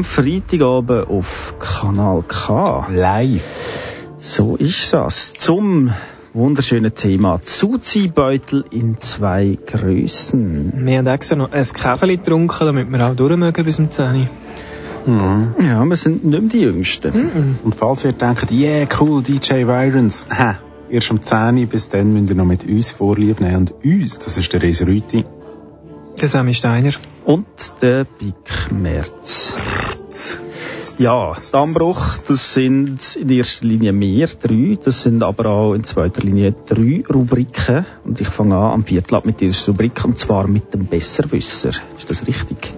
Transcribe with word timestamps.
Am 0.00 0.04
Freitagabend 0.04 1.10
auf 1.10 1.56
Kanal 1.58 2.24
K. 2.26 2.86
Live. 2.90 4.14
So 4.18 4.56
ist 4.56 4.94
das. 4.94 5.34
Zum 5.34 5.92
wunderschönen 6.32 6.94
Thema 6.94 7.42
Zuziehbeutel 7.42 8.64
in 8.70 8.96
zwei 8.98 9.58
Größen. 9.66 10.72
Wir 10.86 10.96
haben 10.96 11.06
extra 11.06 11.36
noch 11.36 11.52
ein 11.52 11.62
Käferli 11.62 12.16
getrunken, 12.16 12.64
damit 12.64 12.90
wir 12.90 13.06
auch 13.06 13.14
durchmögen 13.14 13.62
bis 13.62 13.76
zum 13.76 13.90
10 13.90 14.26
Mhm. 15.04 15.54
Ja, 15.62 15.84
wir 15.84 15.96
sind 15.96 16.24
nicht 16.24 16.40
mehr 16.40 16.50
die 16.50 16.60
Jüngsten. 16.62 17.14
Mhm. 17.14 17.58
Und 17.62 17.74
falls 17.74 18.06
ihr 18.06 18.14
denkt, 18.14 18.50
yeah, 18.50 18.88
cool, 18.98 19.22
DJ 19.22 19.66
Virons, 19.66 20.26
ha, 20.30 20.60
erst 20.88 21.10
um 21.10 21.22
10 21.22 21.58
Uhr, 21.58 21.66
bis 21.66 21.90
dann 21.90 22.14
müsst 22.14 22.30
ihr 22.30 22.36
noch 22.36 22.46
mit 22.46 22.64
uns 22.64 22.90
Vorlieb 22.90 23.38
nehmen. 23.42 23.68
Und 23.68 23.74
uns, 23.84 24.18
das 24.18 24.38
ist 24.38 24.50
der 24.50 24.62
Reser 24.62 24.86
Rüti. 24.86 25.26
Der 26.18 26.28
Sammy 26.28 26.54
Steiner. 26.54 26.92
Und 27.24 27.46
der 27.82 28.04
Big 28.04 28.34
Merz. 28.70 29.54
Ja, 30.98 31.34
Dammbruch, 31.52 32.18
das 32.28 32.52
sind 32.52 33.16
in 33.16 33.30
erster 33.30 33.64
Linie 33.64 33.92
mehr, 33.92 34.26
drei. 34.26 34.76
Das 34.82 35.02
sind 35.02 35.22
aber 35.22 35.46
auch 35.46 35.74
in 35.74 35.84
zweiter 35.84 36.20
Linie 36.20 36.54
drei 36.66 37.02
Rubriken. 37.08 37.86
Und 38.04 38.20
ich 38.20 38.28
fange 38.28 38.54
an 38.54 38.72
am 38.72 38.84
Viertel 38.84 39.14
ab 39.14 39.24
mit 39.24 39.40
der 39.40 39.48
ersten 39.48 39.70
Rubrik, 39.70 40.04
und 40.04 40.18
zwar 40.18 40.46
mit 40.46 40.74
dem 40.74 40.86
Besserwisser. 40.86 41.70
Ist 41.96 42.10
das 42.10 42.26
richtig? 42.26 42.74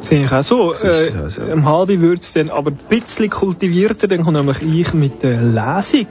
Sehe 0.00 0.24
ich 0.24 0.32
auch 0.32 0.42
so. 0.42 0.72
Äh, 0.72 1.10
das, 1.12 1.36
ja. 1.36 1.48
Am 1.52 1.66
halben 1.66 2.00
wird 2.00 2.22
es 2.22 2.32
dann 2.32 2.48
aber 2.48 2.70
ein 2.70 2.78
bisschen 2.88 3.28
kultivierter. 3.28 4.08
Dann 4.08 4.24
kommt 4.24 4.38
nämlich 4.38 4.62
ich 4.62 4.94
mit 4.94 5.22
der 5.22 5.42
Lesung 5.42 6.06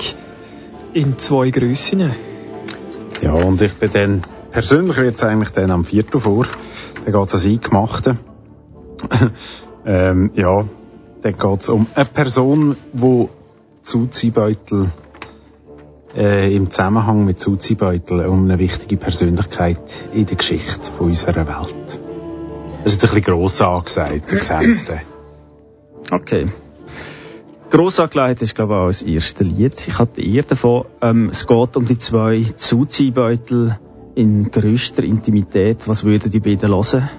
in 0.94 1.17
zwei 1.17 1.50
Grössen. 1.50 2.12
Ja, 3.22 3.34
und 3.34 3.62
ich 3.62 3.73
bin 3.73 3.90
dann, 3.92 4.23
persönlich 4.52 4.97
wird 4.97 5.16
es 5.16 5.23
eigentlich 5.23 5.50
dann 5.50 5.72
am 5.72 5.86
Viertel 5.86 6.19
vor. 6.19 6.45
Dann 7.05 7.14
geht 7.14 7.28
es 7.28 7.33
ans 7.33 7.45
Eingemachte. 7.45 8.17
ähm, 9.86 10.31
ja, 10.36 10.66
dann 11.22 11.38
geht 11.38 11.61
es 11.61 11.69
um 11.69 11.88
eine 11.95 12.06
Person, 12.06 12.75
die 12.94 13.30
Zuziehbeutel 13.83 14.89
äh, 16.16 16.56
im 16.56 16.69
Zusammenhang 16.69 17.25
mit 17.25 17.39
Zuziehbeutel 17.39 18.25
um 18.25 18.45
eine 18.45 18.59
wichtige 18.59 18.97
Persönlichkeit 18.97 19.80
in 20.14 20.25
der 20.25 20.38
Geschichte 20.38 20.91
von 20.97 21.08
unserer 21.08 21.47
Welt. 21.47 22.00
Das 22.84 22.94
ist 22.94 23.02
jetzt 23.03 23.11
ein 23.11 23.22
bisschen 23.22 23.36
gross 23.36 23.61
angesagt, 23.61 24.31
der 24.31 24.38
Gesetzte. 24.39 25.02
Okay. 26.11 26.47
Gross 27.69 28.00
angelegt 28.00 28.41
ist, 28.41 28.56
glaube 28.56 28.73
ich, 28.73 28.80
auch 28.80 28.88
das 28.88 29.02
erste 29.03 29.44
Lied. 29.44 29.88
Ich 29.88 30.00
hatte 30.00 30.23
eher 30.23 30.41
davon, 30.41 30.86
ähm, 31.02 31.30
es 31.30 31.45
geht 31.45 31.78
um 31.78 31.86
die 31.86 32.00
zwei 32.00 32.45
Zuziehbeutel 32.56 33.78
in 34.20 34.52
grösster 34.52 35.03
Intimität. 35.03 35.88
Was 35.88 36.03
würden 36.03 36.30
die 36.31 36.40
beiden 36.40 36.69
hören? 36.72 37.09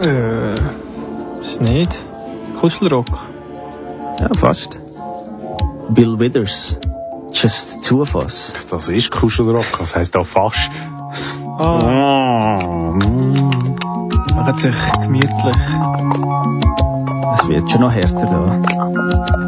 Äh, 0.00 0.54
ist 1.40 1.60
nicht. 1.60 1.92
Kuschelrock. 2.60 3.06
Ja, 4.20 4.28
fast. 4.38 4.78
Bill 5.90 6.18
Withers. 6.18 6.78
Just 7.32 7.82
two 7.84 8.00
of 8.02 8.14
us. 8.14 8.52
Das 8.70 8.88
ist 8.88 9.10
Kuschelrock, 9.10 9.66
das 9.78 9.94
heisst 9.96 10.16
auch 10.16 10.26
fast. 10.26 10.70
Ah, 11.58 12.58
Mm. 12.98 13.74
macht 14.36 14.60
sich 14.60 14.76
gemütlich. 15.02 15.56
Es 17.34 17.48
wird 17.48 17.70
schon 17.70 17.80
noch 17.80 17.92
härter 17.92 18.26
da. 18.26 19.47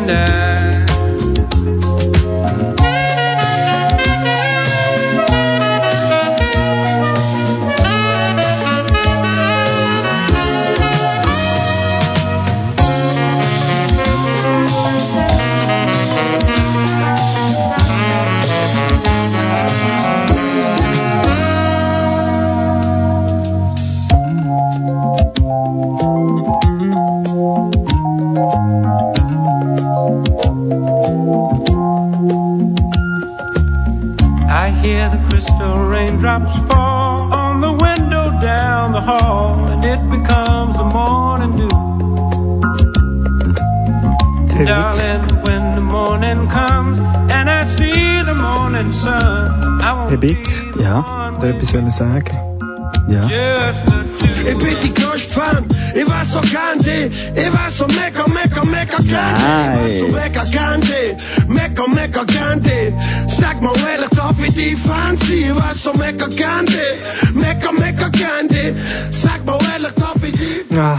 And 0.00 0.10
I. 0.10 0.37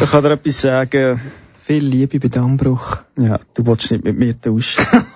Ich 0.10 0.14
kann 0.14 0.24
dir 0.24 0.32
etwas 0.32 0.62
sagen. 0.62 1.22
viel 1.64 1.86
Liebe 1.86 2.20
bei 2.20 2.30
Dammbruch. 2.30 2.98
Ja, 3.16 3.40
du 3.54 3.64
willst 3.68 3.92
nicht 3.92 4.04
mit 4.04 4.18
mir 4.18 4.34
tauschen. 4.42 4.84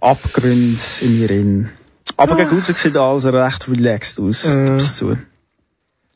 Abgründe 0.00 0.80
in 1.02 1.20
mir 1.20 1.30
in. 1.30 1.68
Aber 2.16 2.34
gegen 2.36 2.48
raus 2.48 2.72
sieht 2.74 2.96
alles 2.96 3.26
recht 3.26 3.68
relaxed 3.68 4.18
aus. 4.20 4.46
Äh. 4.46 4.70
Gib's 4.70 4.96
zu. 4.96 5.18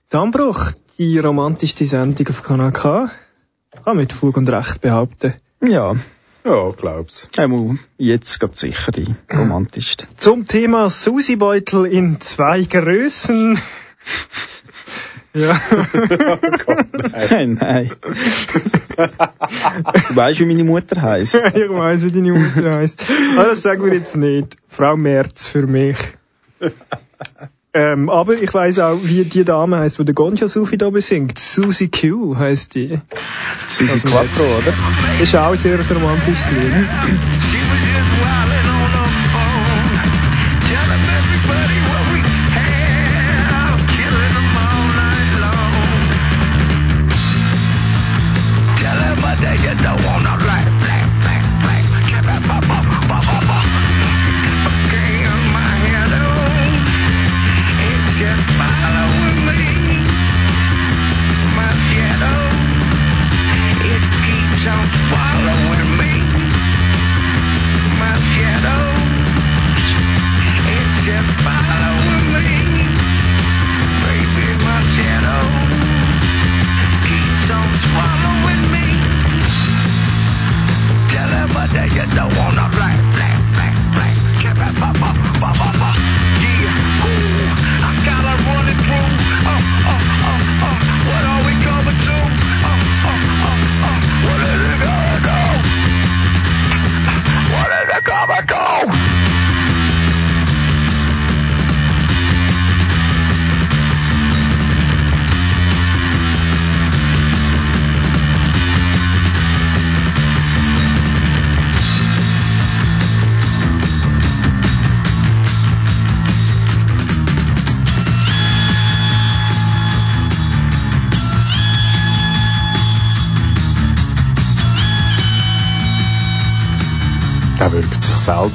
Dammbruch, 0.09 0.73
die 0.97 1.19
romantischste 1.19 1.85
Sendung 1.85 2.27
auf 2.29 2.43
Kanal 2.43 2.73
K. 2.73 3.11
Kann 3.85 3.97
mit 3.99 4.15
Fug 4.15 4.39
und 4.39 4.49
Recht 4.49 4.81
behaupten. 4.81 5.35
Ja, 5.63 5.95
Ja, 6.43 6.71
glaub's. 6.71 7.29
einmal 7.37 7.77
jetzt 7.99 8.41
geht 8.41 8.57
sicher 8.57 8.93
die 8.93 9.15
romantischste. 9.31 10.07
Zum 10.17 10.49
Thema 10.49 10.89
Susi-Beutel 10.89 11.85
in 11.85 12.19
zwei 12.23 12.63
Größen. 12.63 13.59
Ja. 15.35 15.61
nein, 17.31 17.55
nein. 17.61 17.91
du 18.97 20.17
weißt, 20.17 20.41
wie 20.41 20.47
meine 20.47 20.65
Mutter 20.65 21.03
heisst. 21.03 21.35
ich 21.55 21.71
weiss, 21.71 22.05
wie 22.05 22.13
deine 22.13 22.33
Mutter 22.33 22.77
heisst. 22.77 23.05
Aber 23.37 23.49
das 23.49 23.63
sagen 23.63 23.85
wir 23.85 23.95
jetzt 23.95 24.17
nicht. 24.17 24.57
Frau 24.69 24.97
Merz 24.97 25.49
für 25.49 25.67
mich. 25.67 25.97
Ähm, 27.77 28.09
aber 28.09 28.35
ich 28.35 28.55
weiss 28.55 28.79
auch, 28.79 29.01
wie 29.03 29.25
die 29.25 29.45
Dame 29.45 29.79
heisst, 29.79 29.99
die 29.99 30.05
der 30.05 30.15
Gonja 30.15 30.47
Sufi 30.47 30.79
da 30.79 30.91
besingt. 30.91 31.41
Susie 31.41 31.89
Q 31.89 32.37
heisst 32.39 32.77
die. 32.77 33.01
Susi 33.69 33.95
Also 33.95 34.09
Quattro, 34.09 34.45
oder? 34.45 34.73
Ist 35.21 35.35
auch 35.35 35.57
sehr 35.57 35.77
ein 35.77 35.85
romantisches 35.85 36.53
Lied. 36.53 36.89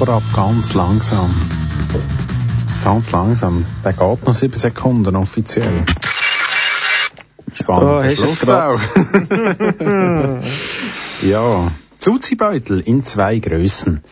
selber 0.00 0.14
ab, 0.14 0.22
ganz 0.34 0.74
langsam. 0.74 1.30
Ganz 2.84 3.12
langsam. 3.12 3.64
Der 3.84 3.92
geht 3.92 4.26
noch 4.26 4.34
sieben 4.34 4.56
Sekunden 4.56 5.14
offiziell. 5.16 5.84
Spannend. 7.52 7.84
Oh, 7.84 8.02
hast 8.02 8.48
du 11.22 11.24
ja. 11.28 11.70
Zuzibeutel 11.98 12.80
in 12.80 13.02
zwei 13.02 13.38
Grössen. 13.40 14.02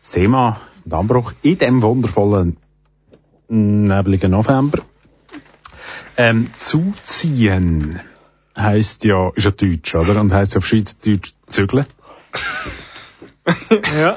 Das 0.00 0.10
Thema 0.10 0.60
Dammbruch 0.84 1.32
in 1.42 1.58
dem 1.58 1.82
wundervollen 1.82 2.56
nebligen 3.48 4.32
November. 4.32 4.82
Ähm, 6.16 6.48
zuziehen 6.56 8.00
heisst 8.56 9.04
ja, 9.04 9.30
ist 9.34 9.44
ja 9.44 9.50
Deutsch, 9.50 9.94
oder? 9.94 10.18
Und 10.20 10.32
heisst 10.32 10.54
ja 10.54 10.58
auf 10.58 10.66
Schweizerdeutsch 10.66 11.34
zügeln. 11.48 11.84
Ja. 13.98 14.16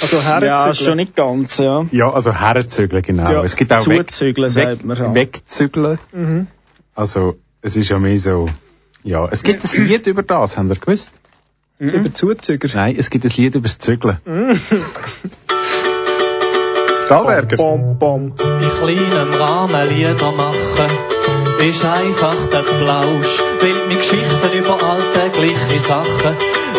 Also 0.00 0.16
Ja, 0.16 0.40
herzügeln. 0.40 0.74
schon 0.74 0.96
nicht 0.96 1.16
ganz, 1.16 1.58
ja. 1.58 1.86
Ja, 1.90 2.10
also 2.12 2.32
herzügeln, 2.32 3.02
genau. 3.02 3.30
Ja, 3.30 3.42
es 3.42 3.56
gibt 3.56 3.72
auch 3.72 3.86
weg, 3.88 4.10
Zuzügeln, 4.10 4.50
sagt 4.50 4.84
man 4.84 4.96
schon. 4.96 5.14
wegzügeln. 5.14 5.98
Mhm. 6.12 6.46
Also, 6.94 7.36
es 7.62 7.76
ist 7.76 7.88
ja 7.90 7.98
mehr 7.98 8.16
so, 8.18 8.48
ja, 9.02 9.28
es 9.30 9.42
gibt 9.42 9.64
ein 9.74 9.86
Lied 9.86 10.06
über 10.06 10.22
das, 10.22 10.56
habt 10.56 10.68
ihr 10.70 10.76
gewusst? 10.76 11.12
Über 11.78 12.12
Zuzüger. 12.12 12.68
Nein, 12.74 12.96
es 12.98 13.10
gibt 13.10 13.24
ein 13.24 13.30
Lied 13.36 13.54
über 13.54 13.62
das 13.62 13.78
Zügeln. 13.78 14.18
Stahlberger. 17.10 17.56
Bom, 17.56 17.98
bom. 17.98 18.32
in 18.38 18.70
kleinem 18.78 19.34
Rahmen 19.34 19.88
Lieder 19.88 20.30
machen, 20.30 20.90
ist 21.58 21.84
einfach 21.84 22.36
der 22.52 22.62
Plausch. 22.62 23.42
Will 23.60 23.86
mit 23.88 23.98
Geschichten 23.98 24.52
über 24.56 24.78
alltägliche 24.80 25.80
Sachen, 25.80 26.36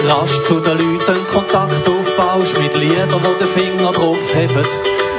rasch 0.08 0.42
zu 0.44 0.62
den 0.62 0.78
Leuten 0.78 1.28
Kontakt 1.34 1.86
aufbaust, 1.86 2.58
mit 2.62 2.74
Liedern, 2.78 3.12
wo 3.12 3.34
der 3.42 3.48
Finger 3.48 3.92
drauf 3.92 4.34
hebt, 4.34 4.70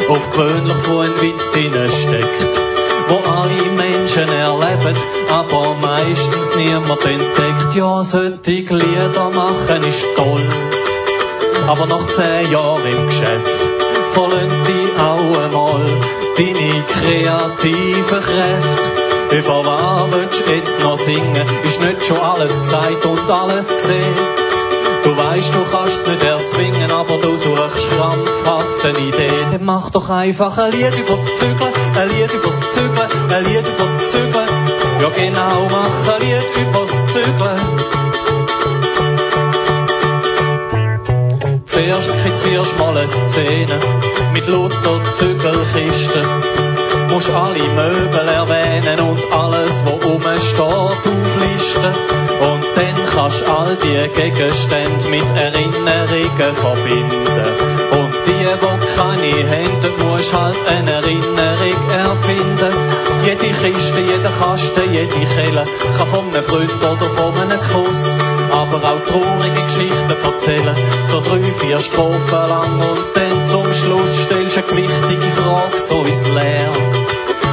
auf 0.09 0.31
Gewöhnliches, 0.31 0.89
wo 0.89 1.01
ein 1.01 1.21
Witz 1.21 1.51
drin 1.51 1.75
steckt, 1.75 2.61
wo 3.09 3.17
alle 3.31 3.69
Menschen 3.77 4.31
erleben, 4.33 4.97
aber 5.31 5.77
meistens 5.83 6.57
niemand 6.57 7.05
entdeckt. 7.05 7.75
Ja, 7.75 8.03
solche 8.03 8.75
Lieder 8.75 9.29
machen 9.35 9.83
ist 9.85 10.07
toll, 10.17 10.49
aber 11.67 11.85
nach 11.85 12.07
zehn 12.07 12.51
Jahren 12.51 12.87
im 12.87 13.07
Geschäft 13.09 13.73
vollen 14.13 14.52
kreativen 17.03 18.07
Kräfte. 18.07 19.37
Über 19.37 19.65
was 19.65 20.13
willst 20.13 20.47
du 20.47 20.53
jetzt 20.53 20.81
noch 20.81 20.99
singen? 20.99 21.47
Ist 21.65 21.81
nicht 21.81 22.07
schon 22.07 22.19
alles 22.19 22.57
gesagt 22.59 23.05
und 23.07 23.31
alles 23.31 23.69
gesehen? 23.69 24.17
Du 25.05 25.17
weißt, 25.17 25.53
du 25.55 25.65
kannst 25.71 25.97
es 26.03 26.07
nicht 26.07 26.23
erzwingen, 26.23 26.91
aber 26.93 27.17
du 27.19 27.37
suchst 27.37 27.91
krampfhaft 27.91 28.85
eine 28.85 28.99
Idee. 28.99 29.47
Dann 29.51 29.65
mach 29.65 29.91
doch 29.91 30.09
einfach 30.11 30.57
ein 30.59 30.71
Lied 30.73 30.97
übers 30.97 31.25
Zügeln, 31.37 31.73
ein 31.97 32.09
Lied 32.11 32.33
übers 32.33 32.61
Zügeln, 32.71 33.09
ein 33.31 33.45
Lied 33.45 33.67
übers 33.67 34.11
Zügeln. 34.11 34.49
Ja 35.01 35.09
genau, 35.09 35.69
mach 35.71 36.15
ein 36.15 36.21
Lied 36.21 36.47
übers 36.63 36.91
Zügeln. 37.13 38.03
Zuerst 41.67 42.13
skizzierst 42.13 42.79
mal 42.79 42.97
eine 42.97 43.09
Szene 43.09 43.81
mit 44.35 44.47
lauter 44.47 45.01
Zügelkisten. 45.13 46.27
Musst 47.13 47.29
alle 47.29 47.63
Möbel 47.63 48.27
erwähnen 48.27 48.99
und 49.01 49.21
alles, 49.31 49.83
wo 49.85 49.91
rumsteht, 49.91 50.61
auflisten. 50.61 51.93
Und 52.41 52.65
dann 52.75 52.97
kannst 53.15 53.47
all 53.47 53.77
die 53.77 54.09
Gegenstände 54.19 55.09
mit 55.09 55.29
Erinnerungen 55.37 56.57
verbinden. 56.57 57.47
Und 58.01 58.15
die, 58.27 58.47
wo 58.63 58.71
keine 58.97 59.47
Hände, 59.47 59.91
musst 59.99 60.33
Kasten, 64.53 64.93
jede 64.93 65.09
Kelle 65.09 65.65
kann 65.97 66.09
von 66.09 66.29
einem 66.29 66.43
Freund 66.43 66.75
oder 66.75 67.09
von 67.17 67.35
einem 67.41 67.59
Kuss, 67.59 68.05
aber 68.51 68.85
auch 68.85 69.01
traurige 69.09 69.65
Geschichten 69.65 70.15
erzählen, 70.23 70.77
so 71.07 71.23
drei, 71.23 71.41
vier 71.59 71.81
Strophen 71.81 72.49
lang 72.51 72.79
und 72.79 72.99
dann 73.15 73.47
zum 73.47 73.65
Schluss 73.73 74.11
stellst 74.25 74.57
du 74.57 74.61
eine 74.61 74.69
gewichtige 74.69 75.33
Frage 75.41 75.79
so 75.79 76.05
ins 76.05 76.21
Leer 76.21 76.69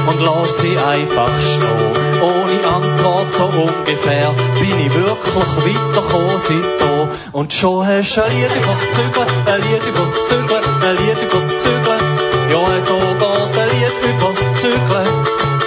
und 0.08 0.20
lass 0.20 0.58
sie 0.58 0.76
einfach 0.76 1.30
stehen, 1.40 2.20
ohne 2.20 2.68
Antwort 2.68 3.32
so 3.32 3.44
ungefähr, 3.44 4.34
bin 4.60 4.78
ich 4.78 4.94
wirklich 4.94 5.34
weitergekommen 5.56 6.36
seitdem. 6.36 7.08
Und 7.32 7.54
schon 7.54 7.86
hast 7.86 8.14
du 8.14 8.24
ein 8.24 8.30
Lied 8.32 8.50
übers 8.62 8.80
Zügeln, 8.92 9.28
ein 9.46 9.62
Lied 9.62 9.88
übers 9.88 10.12
Zügeln, 10.26 10.64
ein 10.84 10.96
Lied 10.98 11.22
übers 11.22 11.48
Zügeln, 11.62 12.04
ja 12.50 12.80
so 12.80 12.94
geht 12.94 13.58
ein 13.58 13.70
Lied 13.80 14.16
übers 14.16 14.36
Zügeln. 14.60 15.59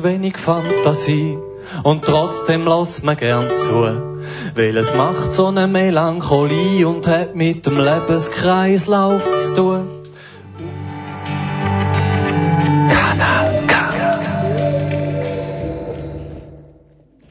Braucht 0.00 0.04
wenig 0.04 0.38
Fantasie 0.38 1.38
und 1.82 2.04
trotzdem 2.04 2.66
lässt 2.66 3.04
man 3.04 3.16
gern 3.16 3.54
zu. 3.54 4.20
Weil 4.54 4.76
es 4.76 4.94
macht 4.94 5.32
so 5.32 5.46
eine 5.46 5.66
Melancholie 5.66 6.86
und 6.86 7.06
hat 7.06 7.34
mit 7.34 7.66
dem 7.66 7.78
Lebenskreislauf 7.78 9.22
zu 9.36 9.54
tun. 9.54 9.88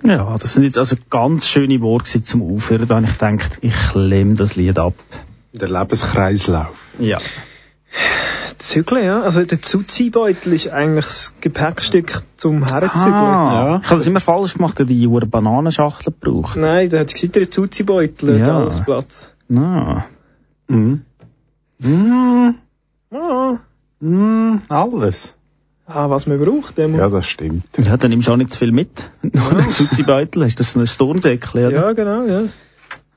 Ja, 0.04 0.38
das 0.40 0.54
sind 0.54 0.64
jetzt 0.64 0.78
also 0.78 0.96
ganz 1.10 1.48
schöne 1.48 1.82
Worte 1.82 2.24
zum 2.24 2.42
Aufhören, 2.56 2.88
da 2.88 3.00
ich 3.00 3.12
gedacht, 3.12 3.60
ich 3.62 3.94
lehne 3.94 4.36
das 4.36 4.56
Lied 4.56 4.80
ab. 4.80 4.96
Der 5.54 5.68
Lebenskreislauf. 5.68 6.76
Ja. 6.98 7.20
Zügeln, 8.60 9.04
ja. 9.06 9.22
Also 9.22 9.44
der 9.44 9.62
Zuziehbeutel 9.62 10.54
ist 10.54 10.68
eigentlich 10.70 11.06
das 11.06 11.34
Gepäckstück 11.42 12.24
zum 12.38 12.66
Herzügeln. 12.66 13.14
Ah, 13.14 13.80
ich 13.82 13.90
habe 13.90 13.98
das 14.00 14.08
immer 14.08 14.20
falsch 14.20 14.54
gemacht, 14.54 14.78
die 14.80 15.08
Uhr 15.08 15.22
Bananenschachtel 15.26 16.14
gebraucht. 16.14 16.58
Nein, 16.58 16.90
da 16.90 17.00
hättest 17.00 17.36
du 17.36 17.50
Zuziehbeutel 17.50 18.40
hat 18.42 18.48
Ja. 18.48 18.58
alles 18.58 18.82
Platz. 18.82 19.30
Ah. 19.56 20.04
Mhm. 20.68 21.02
Mhm. 21.80 22.56
Ah, 23.12 23.58
Mhm. 24.02 24.62
Alles. 24.70 25.36
ah 25.86 26.10
was 26.10 26.28
man 26.28 26.40
braucht, 26.40 26.78
der 26.78 26.88
Ja, 26.90 27.10
das 27.10 27.28
stimmt. 27.28 27.66
Ja, 27.78 27.98
dann 27.98 28.12
nimmst 28.12 28.28
du 28.28 28.34
auch 28.34 28.38
nicht 28.38 28.52
zu 28.52 28.60
viel 28.60 28.72
mit. 28.72 29.10
Nur 29.24 29.58
ein 29.58 29.70
Zuziehbeutel, 29.72 30.44
hast 30.46 30.56
du 30.56 30.58
das 30.60 30.74
so 30.74 30.80
ein 30.80 30.88
Sturmsäckchen, 30.88 31.66
oder? 31.68 31.72
Ja, 31.72 31.92
genau, 31.94 32.26
ja. 32.26 32.44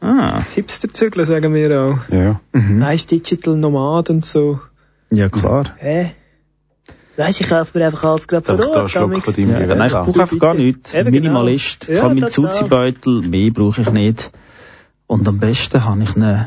Ah. 0.01 0.41
Hipster-Zügeln 0.55 1.27
sagen 1.27 1.55
wir 1.55 1.81
auch. 1.81 1.99
Ja. 2.13 2.41
Mhm. 2.53 2.81
Weißt 2.81 3.11
Digital 3.11 3.57
Nomad 3.57 4.11
und 4.11 4.25
so. 4.27 4.61
Ja, 5.13 5.29
klar. 5.29 5.75
Hä? 5.79 6.15
Weißt 7.17 7.41
ich 7.43 7.49
kaufe 7.49 7.77
mir 7.79 7.87
einfach 7.87 8.05
alles 8.05 8.27
gerade 8.27 8.43
ich 8.43 8.47
vor 8.49 8.57
da 8.57 8.65
Ort. 8.67 8.77
einen 8.79 8.89
Schluck 8.89 9.25
von 9.25 9.35
deinem 9.35 9.51
Ja, 9.51 9.59
Gewehr 9.61 9.77
nein, 9.77 9.87
ich 9.89 9.93
brauche 9.93 10.21
einfach 10.23 10.39
gar 10.39 10.55
nichts. 10.55 10.95
Eben 10.95 11.13
genau. 11.13 11.25
Minimalist. 11.25 11.85
Ich 11.85 11.97
Ja, 11.97 12.03
habe 12.05 12.15
meinen 12.15 12.31
total. 12.31 12.53
Zuziehbeutel, 12.53 13.21
mehr 13.23 13.51
brauche 13.51 13.83
ich 13.83 13.91
nicht. 13.91 14.31
Und 15.07 15.29
am 15.29 15.39
besten 15.39 15.85
habe 15.85 16.03
ich 16.03 16.17
ihn 16.17 16.47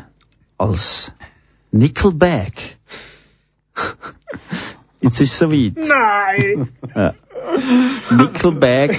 als 0.57 1.11
Nickelbag. 1.71 2.53
Jetzt 5.01 5.21
ist 5.21 5.33
es 5.33 5.37
soweit. 5.37 5.73
Nein! 5.77 6.69
Ja. 6.95 7.13
Nickelbag 8.09 8.95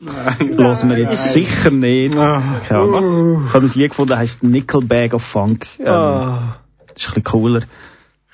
hören 0.00 0.90
wir 0.90 0.98
jetzt 0.98 1.32
sicher 1.32 1.70
nicht. 1.70 2.14
Keine 2.14 2.62
Ahnung. 2.70 3.44
Ich 3.48 3.54
habe 3.54 3.66
ein 3.66 3.72
Lied 3.74 3.90
gefunden, 3.90 4.10
das 4.10 4.18
heisst 4.18 4.42
Nickelbag 4.42 5.14
of 5.14 5.22
Funk. 5.22 5.66
Ähm, 5.80 5.86
Ah. 5.88 6.56
Das 6.86 7.02
ist 7.02 7.08
ein 7.08 7.14
bisschen 7.14 7.24
cooler. 7.24 7.62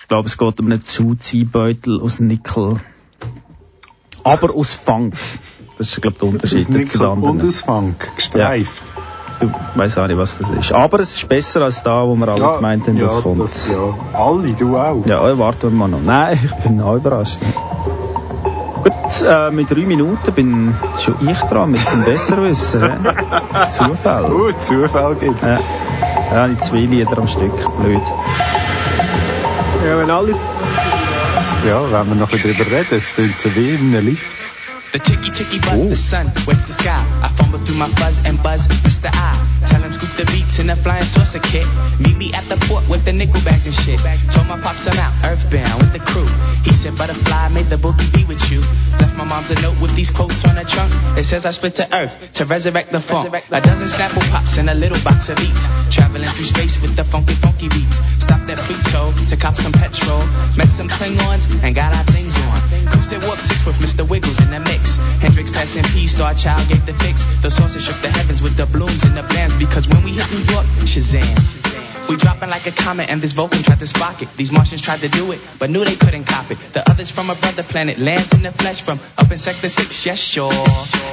Ich 0.08 0.10
glaube, 0.10 0.26
es 0.26 0.38
geht 0.38 0.58
um 0.58 0.64
einen 0.64 0.82
Zuziehbeutel 0.82 2.00
aus 2.00 2.18
Nickel. 2.18 2.76
Aber 4.24 4.54
aus 4.54 4.72
Funk. 4.72 5.12
Das 5.76 5.88
ist, 5.88 6.00
glaube 6.00 6.14
ich, 6.14 6.20
der 6.20 6.28
Unterschied 6.30 6.58
Aus 6.60 6.64
zu 6.64 6.72
den 6.72 6.80
Nickel 6.80 7.02
und 7.02 7.44
aus 7.44 7.60
Funk. 7.60 8.08
Gestreift. 8.16 8.84
Du 9.38 9.52
weißt 9.74 9.98
auch 9.98 10.06
nicht, 10.06 10.16
was 10.16 10.38
das 10.38 10.48
ist. 10.48 10.72
Aber 10.72 11.00
es 11.00 11.12
ist 11.12 11.28
besser 11.28 11.60
als 11.60 11.82
da, 11.82 12.06
wo 12.06 12.16
wir 12.16 12.26
alle 12.26 12.56
gemeint 12.56 12.86
haben, 12.86 12.96
ja, 12.96 13.04
das 13.04 13.20
kommt. 13.20 13.38
Das, 13.42 13.70
ja. 13.70 13.94
Alle, 14.14 14.54
du 14.54 14.78
auch. 14.78 15.04
Ja, 15.04 15.28
äh, 15.28 15.38
warten 15.38 15.64
wir 15.64 15.70
mal 15.72 15.88
noch. 15.88 16.00
Nein, 16.00 16.38
ich 16.42 16.54
bin 16.54 16.80
auch 16.80 16.96
überrascht. 16.96 17.38
Gut, 18.82 19.22
äh, 19.26 19.50
mit 19.50 19.70
drei 19.70 19.84
Minuten 19.84 20.32
bin 20.32 20.74
schon 21.00 21.28
ich 21.28 21.38
dran 21.40 21.72
mit 21.72 21.86
dem 21.92 22.04
Besserwissen. 22.04 22.80
hä? 22.80 23.68
Zufall. 23.68 24.32
Uh, 24.32 24.52
Zufall 24.58 25.16
gibt's. 25.16 25.46
Ja, 25.46 25.58
ja, 26.32 26.48
die 26.48 26.58
zwei 26.60 26.86
Lieder 26.86 27.18
am 27.18 27.28
Stück. 27.28 27.52
Blöd. 27.78 28.00
Ja, 29.88 29.96
wenn 29.96 30.10
alles... 30.10 30.36
Ja, 31.64 31.90
wenn 31.90 32.08
wir 32.08 32.14
noch 32.16 32.28
drüber 32.28 32.70
reden, 32.70 32.88
es 32.90 33.14
klingt 33.14 33.38
so 33.38 33.56
wie 33.56 33.70
in 33.70 33.96
einem 33.96 34.04
Lift. 34.04 34.22
The 34.92 34.98
ticky 34.98 35.30
ticky 35.30 35.60
buzz, 35.60 35.88
the 35.88 35.96
sun 35.96 36.26
wets 36.46 36.64
the 36.64 36.72
sky. 36.72 37.04
I 37.22 37.28
fumble 37.28 37.58
through 37.58 37.76
my 37.76 37.88
fuzz 37.88 38.24
and 38.24 38.42
buzz, 38.42 38.66
Mr. 38.68 39.10
I. 39.12 39.36
Tell 39.66 39.82
him 39.82 39.92
scoop 39.92 40.08
the 40.16 40.24
beats 40.32 40.58
in 40.58 40.70
a 40.70 40.76
flying 40.76 41.04
saucer 41.04 41.40
kit. 41.40 41.66
Meet 42.00 42.16
me 42.16 42.32
at 42.32 42.48
the 42.48 42.56
port 42.66 42.88
with 42.88 43.04
the 43.04 43.12
nickel 43.12 43.40
bags 43.44 43.66
and 43.66 43.74
shit. 43.74 44.00
Told 44.32 44.46
my 44.46 44.58
pops 44.58 44.88
I'm 44.88 44.96
out, 44.96 45.12
earthbound 45.28 45.82
with 45.82 45.92
the 45.92 46.00
crew. 46.00 46.26
He 46.64 46.72
said, 46.72 46.96
Butterfly, 46.96 47.48
made 47.52 47.68
the 47.68 47.76
boogie 47.76 48.08
be 48.16 48.24
with 48.24 48.40
you. 48.50 48.60
Left 48.96 49.14
my 49.14 49.24
mom's 49.24 49.50
a 49.50 49.60
note 49.60 49.78
with 49.78 49.94
these 49.94 50.10
quotes 50.10 50.42
on 50.46 50.54
the 50.54 50.64
trunk. 50.64 50.90
It 51.18 51.24
says 51.24 51.44
I 51.44 51.50
split 51.50 51.76
to 51.76 51.86
earth 51.94 52.32
to 52.40 52.46
resurrect 52.46 52.90
the 52.90 53.00
funk. 53.00 53.28
A 53.28 53.60
dozen 53.60 53.86
Snapple 53.86 54.24
pops 54.30 54.56
and 54.56 54.70
a 54.70 54.74
little 54.74 54.98
box 55.04 55.28
of 55.28 55.38
eats. 55.38 55.68
Traveling 55.90 56.28
through 56.32 56.46
space 56.46 56.80
with 56.80 56.96
the 56.96 57.04
funky, 57.04 57.34
funky 57.34 57.68
beats. 57.68 58.00
Stopped 58.24 58.48
at 58.48 58.56
Pluto 58.56 59.12
to 59.28 59.36
cop 59.36 59.56
some 59.56 59.72
petrol. 59.72 60.24
Met 60.56 60.68
some 60.68 60.88
Klingons 60.88 61.62
and 61.62 61.74
got 61.74 61.94
our 61.94 62.04
things 62.04 62.36
on. 62.40 62.88
Cruising 62.88 63.20
warp 63.20 63.38
six 63.38 63.66
with 63.66 63.76
Mr. 63.84 64.08
Wiggles 64.08 64.40
in 64.40 64.50
the 64.50 64.60
mix. 64.60 64.77
Hendrix 65.20 65.50
passing 65.50 65.84
P, 65.84 66.06
Star 66.06 66.34
Child 66.34 66.68
gave 66.68 66.84
the 66.86 66.92
fix. 66.92 67.24
The 67.42 67.50
saucer 67.50 67.80
shook 67.80 68.00
the 68.02 68.08
heavens 68.08 68.42
with 68.42 68.56
the 68.56 68.66
blooms 68.66 69.02
and 69.04 69.16
the 69.16 69.22
blams. 69.22 69.58
Because 69.58 69.88
when 69.88 70.02
we 70.04 70.12
hit 70.12 70.30
New 70.30 70.52
York, 70.52 70.66
Shazam. 70.86 71.68
We 72.08 72.16
dropping 72.16 72.48
like 72.48 72.66
a 72.66 72.70
comet 72.70 73.10
and 73.10 73.20
this 73.20 73.32
Vulcan 73.32 73.62
tried 73.62 73.80
to 73.80 73.86
spark 73.86 74.22
it. 74.22 74.28
These 74.34 74.50
Martians 74.50 74.80
tried 74.80 75.00
to 75.00 75.10
do 75.10 75.30
it, 75.32 75.40
but 75.58 75.68
knew 75.68 75.84
they 75.84 75.94
couldn't 75.94 76.24
cop 76.24 76.50
it. 76.50 76.56
The 76.72 76.88
others 76.88 77.10
from 77.10 77.28
a 77.28 77.34
brother 77.34 77.62
planet 77.62 77.98
lands 77.98 78.32
in 78.32 78.42
the 78.42 78.52
flesh 78.52 78.80
from 78.80 78.98
up 79.18 79.30
in 79.30 79.36
Sector 79.36 79.68
6, 79.68 80.06
yes 80.06 80.18
sure. 80.18 80.50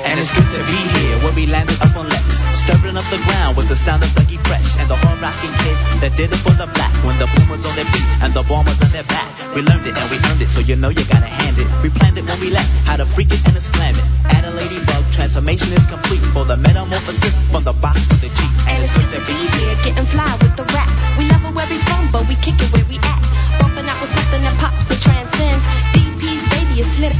And 0.05 0.17
it's 0.17 0.33
good 0.33 0.49
to 0.51 0.63
be 0.63 0.79
here. 0.95 1.19
where 1.19 1.35
we 1.35 1.47
landed 1.47 1.81
up 1.81 1.97
on 1.97 2.07
Lex, 2.07 2.41
stirring 2.59 2.95
up 2.95 3.03
the 3.11 3.17
ground 3.17 3.34
with 3.53 3.69
the 3.69 3.75
sound 3.75 4.01
of 4.01 4.09
Dougie 4.17 4.41
Fresh 4.47 4.73
and 4.81 4.89
the 4.89 4.95
hard 4.95 5.21
rocking 5.21 5.53
kids 5.61 5.81
that 6.01 6.17
did 6.17 6.33
it 6.33 6.41
for 6.41 6.55
the 6.57 6.65
black. 6.73 6.89
When 7.05 7.19
the 7.21 7.29
boom 7.29 7.49
was 7.49 7.61
on 7.65 7.75
their 7.75 7.85
feet 7.85 8.07
and 8.25 8.33
the 8.33 8.41
bomb 8.41 8.65
was 8.65 8.81
on 8.81 8.89
their 8.89 9.05
back, 9.05 9.29
we 9.53 9.61
learned 9.61 9.85
it 9.85 9.93
and 9.93 10.07
we 10.09 10.17
earned 10.25 10.41
it, 10.41 10.49
so 10.49 10.65
you 10.65 10.75
know 10.75 10.89
you 10.89 11.05
gotta 11.05 11.29
hand 11.29 11.59
it. 11.61 11.67
We 11.83 11.93
planned 11.93 12.17
it 12.17 12.25
when 12.25 12.39
we 12.41 12.49
left, 12.49 12.69
how 12.89 12.97
to 12.97 13.05
freak 13.05 13.29
it 13.29 13.43
and 13.45 13.53
to 13.53 13.61
slam 13.61 13.93
it. 13.93 14.05
Add 14.25 14.45
a 14.45 14.51
ladybug, 14.51 15.03
transformation 15.13 15.69
is 15.77 15.85
complete 15.85 16.23
for 16.33 16.45
the 16.45 16.57
metamorphosis 16.57 17.37
from 17.51 17.63
the 17.63 17.73
box 17.73 18.07
to 18.09 18.15
the 18.17 18.31
Jeep. 18.33 18.53
And 18.65 18.81
it's 18.81 18.89
good 18.95 19.09
to 19.13 19.21
be 19.29 19.37
here, 19.37 19.75
getting 19.85 20.09
fly 20.09 20.31
with 20.41 20.55
the 20.57 20.65
raps. 20.73 21.05
We 21.19 21.29
love 21.29 21.45
it 21.45 21.53
where 21.53 21.69
we 21.69 21.77
from, 21.85 22.09
but 22.09 22.25
we 22.25 22.35
kick 22.41 22.57
it 22.57 22.71
where 22.73 22.87
we 22.89 22.97
at. 22.97 23.21
Bumping 23.61 23.85
out 23.85 23.99
with 24.01 24.09
something 24.09 24.41
that 24.41 24.55
pops 24.57 24.89
and 24.89 25.01
transcends. 25.01 25.65
DP's 25.93 26.43
baby 26.49 26.81
is 26.81 26.89
slip, 26.97 27.13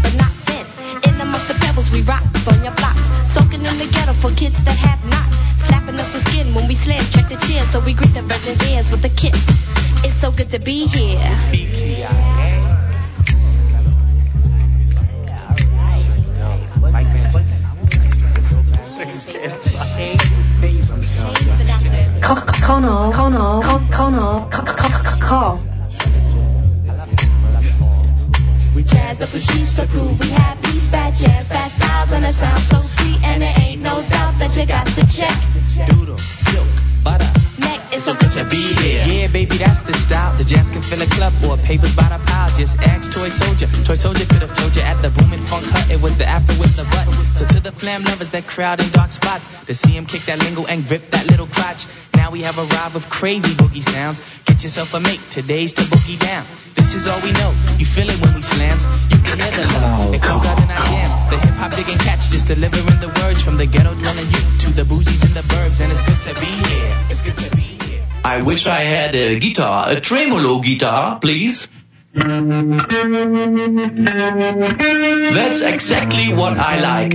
in 3.76 3.88
the 3.88 3.94
ghetto 3.94 4.14
for 4.14 4.32
kids 4.32 4.64
that 4.64 4.78
have 4.78 5.04
not. 5.10 5.28
Slapping 5.68 5.96
us 5.96 6.14
with 6.14 6.28
skin 6.28 6.54
when 6.54 6.68
we 6.68 6.76
slam. 6.76 7.04
Check 7.12 7.28
the 7.30 7.36
cheers, 7.36 7.70
so 7.72 7.80
we 7.80 7.94
greet 7.94 8.14
the 8.14 8.22
virgin 8.22 8.56
ears 8.70 8.90
with 8.90 9.04
a 9.04 9.10
kiss. 9.10 9.42
It's 10.06 10.16
so 10.16 10.32
good 10.32 10.52
to 10.52 10.60
be 10.60 10.86
here. 10.88 11.20
Connell, 22.62 23.12
Connell, 23.12 23.62
Connell, 23.92 24.50
Connell. 24.50 25.60
We 25.60 25.75
jazzed 28.86 29.22
up 29.24 29.30
the 29.30 29.40
streets 29.40 29.74
to 29.76 29.86
prove 29.88 30.20
we 30.20 30.30
have 30.30 30.62
peace, 30.64 30.88
bad 30.88 31.14
jazz, 31.14 31.50
bad 31.50 31.70
styles, 31.70 32.12
and 32.12 32.26
it 32.26 32.34
sounds 32.34 32.68
so 32.68 32.82
sweet. 32.82 33.24
And 33.24 33.42
there 33.42 33.54
ain't 33.58 33.82
no 33.82 33.96
doubt 34.10 34.40
that 34.40 34.56
you 34.58 34.66
got 34.66 34.88
the 34.88 35.04
check. 35.06 35.90
Doodle, 35.90 36.18
silk, 36.18 36.68
butter. 37.04 37.55
It's 37.92 38.06
so 38.06 38.14
good 38.16 38.32
to 38.32 38.44
be 38.46 38.74
here. 38.74 39.06
Yeah, 39.06 39.28
baby, 39.28 39.58
that's 39.58 39.80
the 39.80 39.94
style. 39.94 40.38
The 40.38 40.44
jazz 40.44 40.70
can 40.70 40.82
fill 40.82 41.02
a 41.02 41.06
club 41.06 41.34
or 41.46 41.58
papers 41.58 41.96
by 41.96 42.10
the 42.10 42.24
pile. 42.26 42.50
Just 42.56 42.80
ask 42.82 43.12
Toy 43.12 43.30
Soldier. 43.30 43.68
Toy 43.86 43.96
Soldier 43.96 44.26
could 44.26 44.42
have 44.42 44.58
told 44.58 44.76
you 44.76 44.82
at 44.82 45.02
the 45.02 45.10
booming 45.10 45.40
funk 45.46 45.66
hut 45.66 45.92
it 45.92 46.02
was 46.02 46.18
the 46.18 46.26
afro 46.26 46.56
with 46.60 46.76
the 46.76 46.84
butt. 46.84 47.08
So 47.38 47.46
to 47.46 47.60
the 47.60 47.72
flam 47.72 48.04
lovers 48.04 48.32
that 48.32 48.48
crowd 48.48 48.82
in 48.82 48.90
dark 48.92 49.12
spots 49.12 49.48
to 49.66 49.74
see 49.76 49.92
him 49.92 50.06
kick 50.06 50.22
that 50.24 50.40
lingo 50.40 50.66
and 50.66 50.88
grip 50.88 51.12
that 51.12 51.28
little 51.28 51.48
crotch. 51.48 51.86
Now 52.16 52.32
we 52.32 52.42
have 52.42 52.58
arrived 52.58 52.96
with 52.96 53.10
crazy 53.10 53.54
boogie 53.54 53.84
sounds. 53.84 54.22
Get 54.46 54.64
yourself 54.64 54.94
a 54.94 55.00
mate. 55.00 55.22
Today's 55.32 55.74
to 55.74 55.82
boogie 55.82 56.20
down. 56.20 56.46
This 56.76 56.96
is 56.96 57.08
all 57.08 57.20
we 57.22 57.32
know. 57.34 57.52
You 57.78 57.86
feel 57.86 58.10
it 58.10 58.20
when 58.22 58.34
we 58.36 58.42
slams. 58.42 58.86
You 59.12 59.20
can 59.24 59.38
hear 59.40 59.52
the 59.52 59.66
love. 59.80 60.14
It 60.14 60.22
comes 60.22 60.46
out 60.46 60.58
in 60.62 60.70
our 60.70 60.86
jams. 60.86 61.30
The 61.30 61.38
hip 61.38 61.56
hop 61.56 61.72
digging 61.76 61.98
catch, 61.98 62.30
just 62.30 62.48
delivering 62.48 63.00
the 63.00 63.12
words 63.22 63.42
from 63.42 63.58
the 63.58 63.66
ghetto 63.66 63.94
dwelling 63.94 64.26
youth 64.26 64.60
to 64.62 64.70
the 64.72 64.84
bougies 64.84 65.24
and 65.24 65.34
the 65.34 65.46
burbs. 65.54 65.82
And 65.82 65.92
it's 65.92 66.02
good 66.02 66.20
to 66.20 66.34
be 66.40 66.46
here. 66.46 67.06
It's 67.10 67.22
good 67.22 67.38
to 67.38 67.56
be 67.56 67.62
here. 67.62 67.85
I 68.24 68.42
wish 68.44 68.68
I 68.68 68.82
had 68.82 69.16
a 69.16 69.40
guitar, 69.40 69.90
a 69.90 70.00
tremolo 70.00 70.62
guitar, 70.62 71.18
please. 71.20 71.68
That's 75.36 75.62
exactly 75.62 76.34
what 76.34 76.58
I 76.58 76.80
like. 76.80 77.12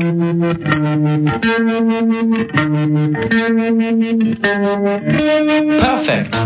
Perfect. 5.80 6.36
I 6.36 6.44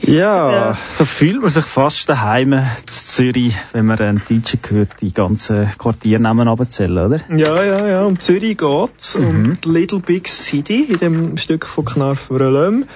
T. 0.00 0.12
Ja, 0.12 0.76
da 0.98 1.04
fühlt 1.04 1.40
man 1.40 1.50
sich 1.50 1.64
fast 1.64 2.08
daheim 2.08 2.52
in 2.52 2.64
Zürich, 2.86 3.54
wenn 3.72 3.86
man 3.86 3.98
einen 3.98 4.22
DJ 4.28 4.56
hört, 4.68 5.00
die 5.00 5.12
ganzen 5.12 5.70
Quartiernamen 5.78 6.48
abzählen, 6.48 6.98
oder? 6.98 7.20
Ja, 7.34 7.62
ja, 7.62 7.86
ja. 7.86 8.04
Um 8.04 8.18
Zürich 8.18 8.56
geht's. 8.56 9.14
Um 9.16 9.58
die 9.60 9.68
Little 9.68 10.00
Big 10.00 10.28
City 10.28 10.84
in 10.84 10.98
dem 10.98 11.36
Stück 11.36 11.66
von 11.66 11.84
Knarf 11.84 12.30
Rölöm. 12.30 12.86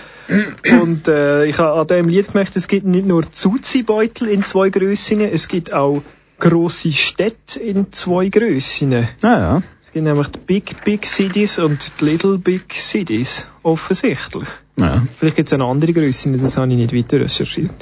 Und 0.81 1.09
äh, 1.09 1.45
ich 1.47 1.59
habe 1.59 1.81
an 1.81 1.87
diesem 1.87 2.09
Lied 2.09 2.29
gemerkt, 2.29 2.57
es 2.57 2.69
gibt 2.69 2.87
nicht 2.87 3.07
nur 3.07 3.31
Zuzi-Beutel 3.31 4.29
in 4.29 4.45
zwei 4.45 4.71
Grössen, 4.71 5.21
es 5.21 5.49
gibt 5.49 5.73
auch 5.73 6.03
grosse 6.39 6.93
Städte 6.93 7.61
in 7.61 7.93
zwei 7.93 8.29
Grössen. 8.29 9.09
Ah 9.23 9.39
ja. 9.39 9.63
Es 9.93 9.95
gibt 9.95 10.07
nämlich 10.07 10.29
die 10.29 10.39
Big 10.39 10.85
Big 10.87 11.05
Cities 11.05 11.59
und 11.59 11.79
die 12.01 12.05
Little 12.07 12.39
Big 12.39 12.73
Cities, 12.73 13.47
offensichtlich. 13.63 14.49
Ja. 14.77 15.07
Vielleicht 15.19 15.37
gibt 15.37 15.49
es 15.49 15.53
eine 15.53 15.67
andere 15.67 15.93
Grösse, 15.93 16.33
das 16.33 16.57
habe 16.57 16.73
ich 16.73 16.79
nicht 16.79 16.95
weiter 16.95 17.21
recherchiert. 17.21 17.73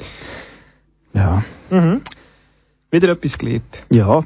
Ja. 1.13 1.41
Mhm. 1.69 2.01
Wieder 2.91 3.13
etwas 3.13 3.37
gelernt. 3.37 3.85
Ja. 3.89 4.25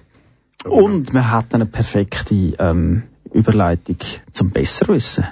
Und 0.63 1.13
man 1.13 1.29
hat 1.29 1.53
eine 1.53 1.67
perfekte 1.67 2.55
ähm, 2.57 3.03
Überleitung 3.31 3.97
zum 4.31 4.49
Besserwissen. 4.49 5.27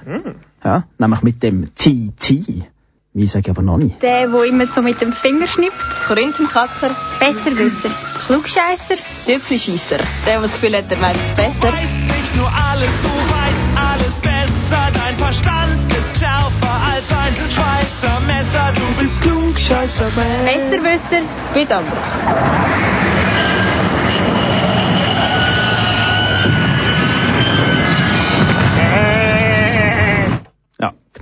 Ja, 0.63 0.87
nämlich 0.99 1.23
mit 1.23 1.41
dem 1.41 1.73
TT. 1.73 2.67
Wie 3.15 3.27
sage 3.27 3.43
ich 3.45 3.49
aber 3.51 3.61
noch 3.61 3.77
nicht. 3.77 4.01
Der, 4.01 4.27
der 4.27 4.43
immer 4.45 4.65
so 4.67 4.81
mit 4.81 4.99
dem 4.99 5.13
Finger 5.13 5.47
schnippt. 5.47 5.77
Korinthenkacker. 6.07 6.89
Besserwisser. 7.19 7.89
Klugscheisser. 8.25 8.95
Tüpfelscheisser. 9.27 9.97
Der, 9.97 10.05
der 10.25 10.41
das 10.41 10.51
Gefühl 10.53 10.75
hat, 10.75 10.85
er 10.89 10.99
weiß 10.99 11.17
es 11.29 11.33
besser. 11.35 11.71
nicht 11.71 12.35
nur 12.35 12.47
alles, 12.47 12.93
du 13.03 13.13
weißt 13.35 13.61
alles 13.75 14.13
besser. 14.15 14.91
Dein 14.95 15.15
Verstand 15.15 15.93
ist 15.93 16.17
schärfer 16.17 16.81
als 16.91 17.11
ein 17.11 17.51
Schweizer 17.51 18.19
Messer. 18.21 18.73
Du 18.73 19.01
bist 19.01 19.21
klug, 19.21 19.59
scheißer 19.59 20.09
Mensch. 20.15 20.71
Besserwisser. 20.81 21.21
Bitte 21.53 21.83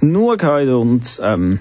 genug 0.02 0.44
heute 0.44 0.78
und 0.78 1.20
ähm, 1.24 1.60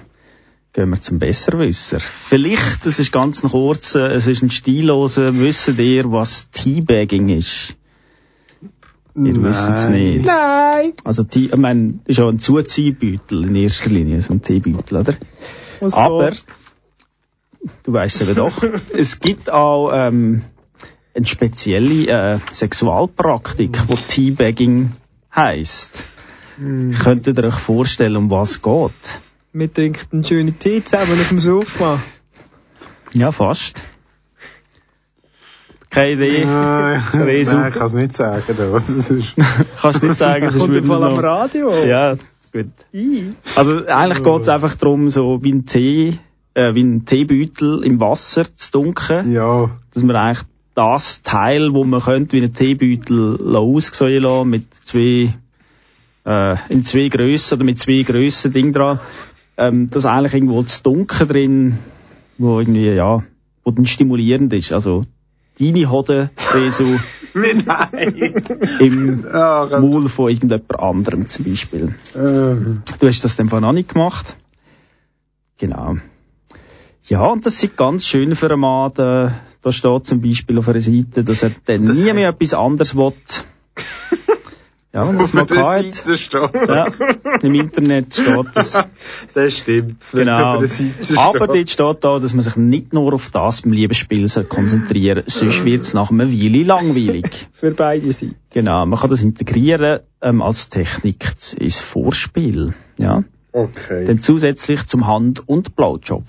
gehen 0.73 0.89
wir 0.89 1.01
zum 1.01 1.19
Besserwisser. 1.19 1.99
Vielleicht, 1.99 2.85
es 2.85 2.99
ist 2.99 3.11
ganz 3.11 3.43
noch 3.43 3.51
kurz, 3.51 3.95
äh, 3.95 4.07
es 4.13 4.27
ist 4.27 4.41
ein 4.41 4.51
stilloser, 4.51 5.37
wisst 5.37 5.67
ihr, 5.77 6.11
was 6.11 6.49
Teabagging 6.51 7.29
ist? 7.29 7.75
Ihr 9.13 9.43
wisst 9.43 9.69
es 9.69 9.89
nicht. 9.89 10.25
Nein! 10.25 10.93
Also, 11.03 11.23
Tee, 11.25 11.47
ich 11.47 11.57
meine, 11.57 11.99
ist 12.05 12.17
ja 12.17 12.29
ein 12.29 12.39
Zuziehbeutel 12.39 13.45
in 13.45 13.55
erster 13.55 13.89
Linie, 13.89 14.21
so 14.21 14.33
ein 14.33 14.41
Teebeutel, 14.41 14.97
oder? 14.99 15.17
Was 15.81 15.93
Aber, 15.93 16.31
du 17.83 17.93
weißt 17.93 18.21
es 18.21 18.27
eben 18.27 18.35
doch, 18.35 18.63
es 18.93 19.19
gibt 19.19 19.51
auch 19.51 19.91
ähm, 19.93 20.43
eine 21.13 21.25
spezielle 21.25 22.07
äh, 22.07 22.39
Sexualpraktik, 22.53 23.77
die 23.89 23.95
Teabagging 23.95 24.91
heisst. 25.35 26.03
Könntet 26.57 27.37
ihr 27.37 27.45
euch 27.45 27.55
vorstellen, 27.55 28.15
um 28.15 28.29
was 28.29 28.51
es 28.51 28.61
geht? 28.61 28.91
Wir 29.53 29.73
trinken 29.73 30.07
einen 30.13 30.23
schönen 30.23 30.59
Tee 30.59 30.81
zusammen 30.81 31.19
auf 31.19 31.27
dem 31.27 31.41
Sofa. 31.41 31.99
Ja, 33.13 33.33
fast. 33.33 33.81
Keine 35.89 36.13
Idee. 36.13 36.45
Nein, 36.45 37.01
Resu. 37.13 37.55
nein, 37.57 37.67
ich 37.67 37.77
kann 37.77 37.87
es 37.87 37.93
nicht 37.93 38.13
sagen. 38.13 38.43
da. 38.57 38.71
Das 38.71 38.87
ist 38.87 39.35
Kannst 39.81 40.03
nicht 40.03 40.15
sagen, 40.15 40.49
sonst 40.49 40.59
Kommt 40.59 40.77
im 40.77 40.87
würden 40.87 40.87
wir 40.87 40.95
Fall 40.95 41.03
am 41.03 41.19
Radio. 41.19 41.83
Ja, 41.83 42.15
gut. 42.53 42.71
I. 42.93 43.33
Also 43.57 43.85
eigentlich 43.87 44.23
geht 44.23 44.41
es 44.41 44.47
einfach 44.47 44.75
darum, 44.75 45.09
so 45.09 45.43
wie 45.43 45.51
ein 45.51 45.65
Tee, 45.65 46.17
äh, 46.53 46.73
wie 46.73 46.83
ein 46.83 47.05
Teebeutel 47.05 47.83
im 47.83 47.99
Wasser 47.99 48.45
zu 48.55 48.71
dunkeln. 48.71 49.33
Ja. 49.33 49.69
Dass 49.93 50.03
man 50.03 50.15
eigentlich 50.15 50.47
das 50.75 51.23
Teil, 51.23 51.73
wo 51.73 51.83
man 51.83 51.99
könnte, 51.99 52.37
wie 52.37 52.41
ein 52.41 52.53
Teebeutel 52.53 53.53
aussehen 53.53 54.23
lassen, 54.23 54.49
mit 54.49 54.73
zwei, 54.73 55.33
äh, 56.25 56.57
in 56.69 56.85
zwei 56.85 57.09
Grössen 57.09 57.55
oder 57.55 57.65
mit 57.65 57.79
zwei 57.79 58.03
Grössen 58.03 58.53
Ding 58.53 58.71
dran, 58.71 59.01
ähm, 59.57 59.89
das 59.89 60.05
eigentlich 60.05 60.33
irgendwo 60.33 60.61
das 60.61 60.83
Dunkel 60.83 61.27
drin, 61.27 61.77
wo 62.37 62.59
irgendwie, 62.59 62.89
ja, 62.89 63.23
wo 63.63 63.71
dann 63.71 63.85
stimulierend 63.85 64.51
ist. 64.53 64.71
Also, 64.73 65.05
deine 65.59 65.89
Hoden, 65.89 66.29
Nein! 67.33 68.43
im 68.79 69.21
Gott. 69.23 69.71
Maul 69.79 70.09
von 70.09 70.29
irgendjemand 70.29 70.79
anderem 70.79 71.27
zum 71.27 71.45
Beispiel. 71.45 71.95
Ähm, 72.15 72.83
Du 72.99 73.07
hast 73.07 73.23
das 73.23 73.35
dann 73.35 73.49
von 73.49 73.61
noch 73.61 73.71
nicht 73.71 73.93
gemacht. 73.93 74.35
Genau. 75.57 75.97
Ja, 77.07 77.25
und 77.27 77.45
das 77.45 77.61
ist 77.63 77.77
ganz 77.77 78.05
schön 78.05 78.35
für 78.35 78.51
einen 78.51 78.59
Mann. 78.59 78.91
Da, 78.95 79.39
da 79.61 79.71
steht 79.71 80.05
zum 80.05 80.21
Beispiel 80.21 80.57
auf 80.57 80.67
einer 80.69 80.81
Seite, 80.81 81.23
dass 81.23 81.43
er 81.43 81.51
dann 81.65 81.83
nie 81.83 82.11
mehr 82.13 82.29
etwas 82.29 82.53
anderes 82.53 82.95
will. 82.95 83.13
Ja, 84.93 85.07
wenn 85.07 85.17
das. 85.17 85.31
Seite 85.31 86.17
steht 86.17 86.41
Ja, 86.53 86.83
das. 86.85 86.99
im 87.43 87.55
Internet 87.55 88.13
steht 88.13 88.45
das. 88.53 88.83
Das 89.33 89.57
stimmt. 89.57 89.97
wenn 90.13 90.27
es 90.27 90.35
Genau. 90.35 90.53
auf 90.55 90.59
der 90.59 90.67
Seite 90.67 91.17
Aber 91.19 91.37
steht. 91.37 91.49
dort 91.49 91.69
steht 91.69 92.03
da, 92.03 92.19
dass 92.19 92.33
man 92.33 92.41
sich 92.41 92.55
nicht 92.57 92.91
nur 92.91 93.13
auf 93.13 93.29
das 93.29 93.61
beim 93.61 93.71
Liebesspiel 93.71 94.27
konzentrieren 94.49 95.23
soll, 95.27 95.49
sonst 95.49 95.63
wird 95.63 95.81
es 95.83 95.93
nach 95.93 96.11
einer 96.11 96.27
Weile 96.27 96.63
langweilig. 96.63 97.47
Für 97.53 97.71
beide 97.71 98.11
Seiten. 98.11 98.35
Genau, 98.49 98.85
man 98.85 98.99
kann 98.99 99.09
das 99.09 99.21
integrieren 99.21 100.01
ähm, 100.21 100.41
als 100.41 100.67
Technik 100.67 101.35
ins 101.57 101.79
Vorspiel. 101.79 102.73
Ja. 102.97 103.23
Okay. 103.53 104.05
Dann 104.05 104.19
zusätzlich 104.19 104.85
zum 104.87 105.07
Hand- 105.07 105.47
und 105.47 105.75
Blowjob. 105.77 106.23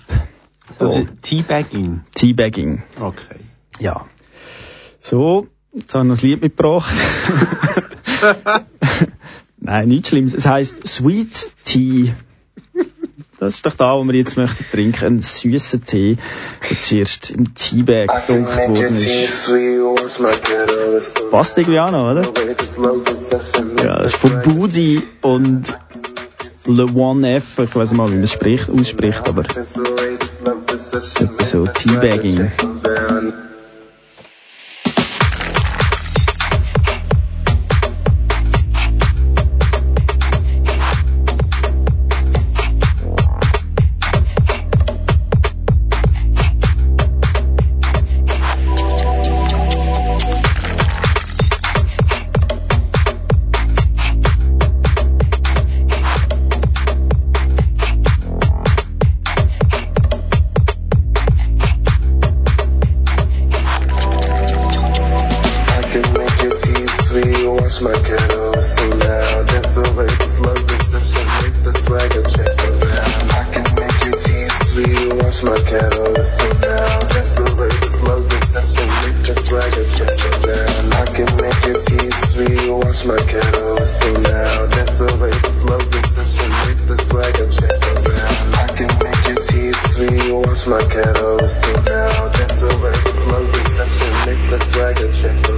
Das 0.79 0.93
So. 0.93 0.99
ist 1.01 1.07
Teabagging. 1.21 2.01
Teabagging. 2.15 2.83
Okay. 2.99 3.39
Ja. 3.79 4.05
So, 5.01 5.47
Jetzt 5.73 5.93
habe 5.95 6.05
ich 6.05 6.09
noch 6.09 6.17
ein 6.17 6.27
Lied 6.27 6.41
mitgebracht. 6.41 6.93
Nein, 9.57 9.87
nichts 9.87 10.09
Schlimmes. 10.09 10.33
Es 10.33 10.45
heisst 10.45 10.87
Sweet 10.87 11.47
Tea. 11.63 12.13
Das 13.39 13.55
ist 13.55 13.65
doch 13.65 13.73
da, 13.73 13.95
wo 13.97 14.03
wir 14.05 14.13
jetzt 14.13 14.37
möchten 14.37 14.65
trinken. 14.71 15.05
Ein 15.05 15.19
süßer 15.19 15.81
Tee, 15.81 16.17
der 16.69 16.79
zuerst 16.79 17.31
im 17.31 17.55
Teabag 17.55 18.27
gedunkt 18.27 18.55
worden 18.55 18.95
ist. 18.95 19.49
Passt 21.31 21.57
irgendwie 21.57 21.79
auch 21.79 21.91
noch, 21.91 22.11
oder? 22.11 22.21
Ja, 23.83 23.97
das 23.97 24.13
ist 24.13 24.15
von 24.15 24.41
Booty 24.43 25.01
und 25.21 25.73
Le 26.65 26.85
One 26.93 27.35
F. 27.35 27.59
Ich 27.59 27.75
weiß 27.75 27.89
nicht 27.91 27.97
mal, 27.97 28.09
wie 28.09 28.15
man 28.15 28.23
es 28.23 28.31
spricht, 28.31 28.69
ausspricht, 28.69 29.27
aber 29.27 29.43
so 31.43 31.65
Teabagging. 31.65 32.51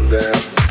down. 0.09 0.64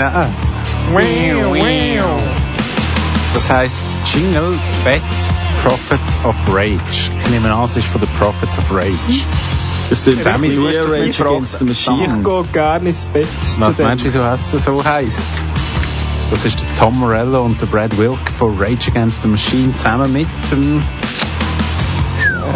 Nach. 0.00 0.26
Das 3.34 3.50
heisst 3.50 3.78
Jingle 4.12 4.58
Bad 4.84 5.02
Prophets 5.62 6.16
of 6.24 6.34
Rage. 6.48 7.12
Ich 7.24 7.30
nehme 7.30 7.52
an, 7.52 7.64
es 7.64 7.76
ist 7.76 7.86
von 7.86 8.00
den 8.00 8.10
Prophets 8.18 8.58
of 8.58 8.72
Rage. 8.72 9.24
Das 9.90 10.06
ist 10.06 10.22
Sammy, 10.22 10.54
du 10.54 10.68
hast 10.68 10.78
das 10.78 10.92
Rage 10.92 11.06
mitgebracht. 11.06 11.32
Against 11.32 11.58
the 11.58 11.64
Machine. 11.64 12.04
Ich 12.04 12.24
gehe 12.24 12.42
gerne 12.52 12.88
ins 12.88 13.04
Bett. 13.04 13.28
Was 13.58 13.78
meinst 13.78 14.04
du, 14.04 14.08
wieso 14.08 14.20
es 14.20 14.64
so 14.64 14.84
heisst? 14.84 15.26
Das 16.30 16.44
ist 16.44 16.60
der 16.60 16.68
Tom 16.78 16.98
Morello 16.98 17.44
und 17.44 17.60
der 17.60 17.66
Brad 17.66 17.96
Wilk 17.98 18.18
von 18.38 18.56
Rage 18.58 18.90
Against 18.90 19.22
the 19.22 19.28
Machine 19.28 19.74
zusammen 19.74 20.12
mit 20.12 20.28
dem 20.50 20.82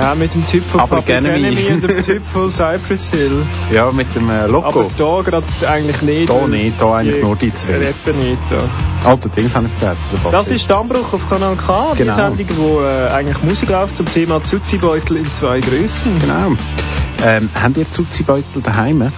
Ja, 0.00 0.14
mit 0.14 0.34
dem 0.34 0.46
Typ 0.46 0.64
von 0.64 0.80
Public 0.80 1.06
Public 1.06 1.16
Enemy. 1.16 1.46
Enemy 1.48 1.68
und 1.72 1.82
dem 1.88 2.04
Typ 2.04 2.26
von 2.26 2.50
Cypress 2.50 3.10
Hill. 3.10 3.46
Ja, 3.72 3.90
mit 3.92 4.12
dem 4.14 4.28
äh, 4.28 4.46
Loco. 4.46 4.66
Aber 4.80 4.90
da 4.98 5.30
gerade 5.30 5.46
eigentlich 5.70 6.02
nicht. 6.02 6.28
Da 6.30 6.46
nicht, 6.48 6.80
da 6.80 6.94
eigentlich 6.96 7.22
nur 7.22 7.36
die 7.36 7.52
zwei. 7.54 7.76
Rappen 7.78 8.18
nicht, 8.18 8.38
da. 8.50 9.08
Alter, 9.08 9.28
Dings 9.28 9.54
habe 9.54 9.66
ich 9.66 9.72
vergessen. 9.78 10.18
der 10.24 10.32
Das 10.32 10.48
ist 10.48 10.68
Dammbruch 10.68 11.12
auf 11.12 11.28
Kanal 11.28 11.56
K, 11.56 11.94
Genau. 11.96 12.12
die 12.30 12.36
Sendung, 12.36 12.56
wo 12.58 12.80
äh, 12.82 13.08
eigentlich 13.12 13.42
Musik 13.42 13.68
läuft 13.70 13.96
zum 13.96 14.06
Thema 14.06 14.42
Zuzi-Beutel 14.42 15.18
in 15.18 15.26
zwei 15.32 15.60
Grössen. 15.60 16.18
Genau. 16.20 16.56
Ähm, 17.24 17.48
habt 17.62 17.76
ihr 17.76 17.90
Zuzi-Beutel 17.90 18.62
daheim? 18.62 19.02
Ich 19.02 19.08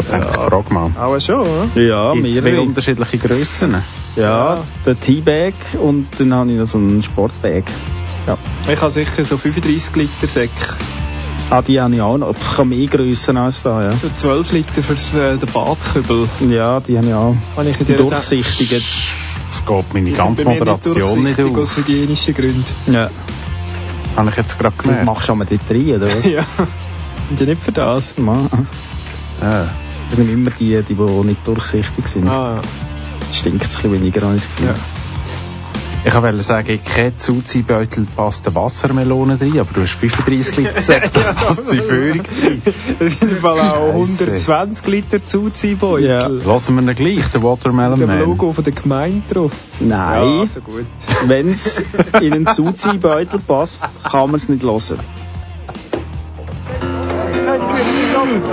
ich 0.00 0.04
frage 0.06 0.74
mal. 0.74 0.90
Auch 1.00 1.20
schon, 1.20 1.40
oder? 1.40 1.80
Ja, 1.80 2.12
Gibt's 2.14 2.28
mehrere. 2.42 2.56
zwei 2.56 2.60
unterschiedliche 2.60 3.18
Grössen? 3.18 3.76
Ja, 4.16 4.58
der 4.84 4.98
Teabag 5.00 5.54
und 5.80 6.08
dann 6.18 6.34
habe 6.34 6.50
ich 6.50 6.58
noch 6.58 6.66
so 6.66 6.78
einen 6.78 7.02
Sportbag. 7.02 7.64
Ja. 8.26 8.38
Ich 8.72 8.80
habe 8.80 8.90
sicher 8.92 9.24
so 9.24 9.36
35 9.36 9.96
Liter 9.96 10.26
Säck. 10.26 10.50
Ah, 11.50 11.60
die 11.60 11.78
habe 11.80 11.94
ich 11.94 12.00
auch 12.00 12.16
noch. 12.16 12.34
Ich 12.34 12.58
habe 12.58 12.64
mehr 12.64 12.86
Grössen 12.86 13.36
als 13.36 13.62
da, 13.62 13.82
ja. 13.82 13.92
So 13.92 14.08
12 14.08 14.52
Liter 14.52 14.82
für 14.82 15.22
äh, 15.32 15.36
den 15.36 15.52
Badkübel. 15.52 16.26
Ja, 16.48 16.80
die 16.80 16.96
habe 16.96 17.06
ich 17.06 17.12
auch. 17.14 17.36
Habe 17.56 17.68
ich 17.68 17.76
durchsichtigen. 17.76 18.82
Das 19.50 19.64
geht 19.64 19.94
meine 19.94 20.06
Die 20.06 20.12
ganze 20.12 20.36
sind 20.42 20.46
bei 20.46 20.52
mir 20.54 20.58
Moderation 20.60 21.22
nicht 21.22 21.38
durchsichtig 21.38 21.52
auf. 21.54 21.58
aus 21.62 21.76
hygienischen 21.76 22.34
Gründen. 22.34 22.64
Ja. 22.86 23.10
Habe 24.16 24.30
ich 24.30 24.36
jetzt 24.36 24.58
gerade 24.58 24.74
Du 24.76 24.82
gemerkt. 24.84 25.04
machst 25.04 25.26
schon 25.26 25.38
mal 25.38 25.44
dort 25.44 25.70
rein, 25.70 25.88
oder 25.96 26.06
was? 26.06 26.24
ja. 26.30 26.44
Sind 27.28 27.40
ja 27.40 27.46
nicht 27.46 27.62
für 27.62 27.72
das. 27.72 28.16
Mann. 28.16 28.48
Ja. 29.42 29.66
Das 30.08 30.16
sind 30.16 30.30
immer 30.30 30.50
die, 30.50 30.82
die, 30.82 30.94
die 30.94 31.02
nicht 31.02 31.46
durchsichtig 31.46 32.08
sind. 32.08 32.26
Ah, 32.28 32.60
Das 33.20 33.36
stinkt 33.36 33.62
ein 33.62 33.68
bisschen 33.68 33.92
weniger, 33.92 34.22
habe 34.22 34.36
ich 34.36 34.42
das 34.42 34.50
Gefühl. 34.56 34.68
Ja. 34.68 34.74
Ich 36.06 36.14
wollte 36.14 36.42
sagen, 36.42 36.78
kein 36.84 37.18
Zuziehbeutel 37.18 38.06
passt 38.14 38.46
eine 38.46 38.54
Wassermelone 38.54 39.38
drin, 39.38 39.58
aber 39.58 39.72
du 39.72 39.80
hast 39.80 39.92
35 39.94 40.56
Liter 40.58 40.72
gesagt, 40.74 41.16
da 41.16 41.32
passt 41.32 41.72
die 41.72 41.80
Führung 41.80 42.22
drin. 42.22 42.62
Es 43.00 43.18
sind 43.18 43.32
im 43.32 43.38
Fall 43.38 43.58
auch 43.58 44.04
Scheisse. 44.04 44.24
120 44.24 44.86
Liter 44.86 45.26
Zuziehbeutel. 45.26 46.06
Ja. 46.06 46.26
Lassen 46.26 46.76
wir 46.76 46.82
ihn 46.82 46.94
gleich, 46.94 47.26
den 47.28 47.42
Watermelon 47.42 47.98
Mit 47.98 48.08
dem 48.08 48.18
Man. 48.18 48.20
Logo 48.20 48.52
von 48.52 48.62
der 48.62 48.74
Gemeinde 48.74 49.22
drauf. 49.32 49.52
Nein, 49.80 50.40
Ja, 50.40 50.46
so 50.46 50.60
gut. 50.60 50.84
wenn 51.26 51.52
es 51.52 51.82
in 52.20 52.32
einen 52.34 52.46
Zuziehbeutel 52.48 53.40
passt, 53.40 53.82
kann 54.02 54.30
man 54.30 54.34
es 54.34 54.48
nicht 54.50 54.62
hören. 54.62 55.00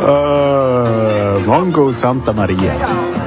Äh, 0.02 1.40
Mongo 1.46 1.92
Santa 1.92 2.32
Maria. 2.32 3.21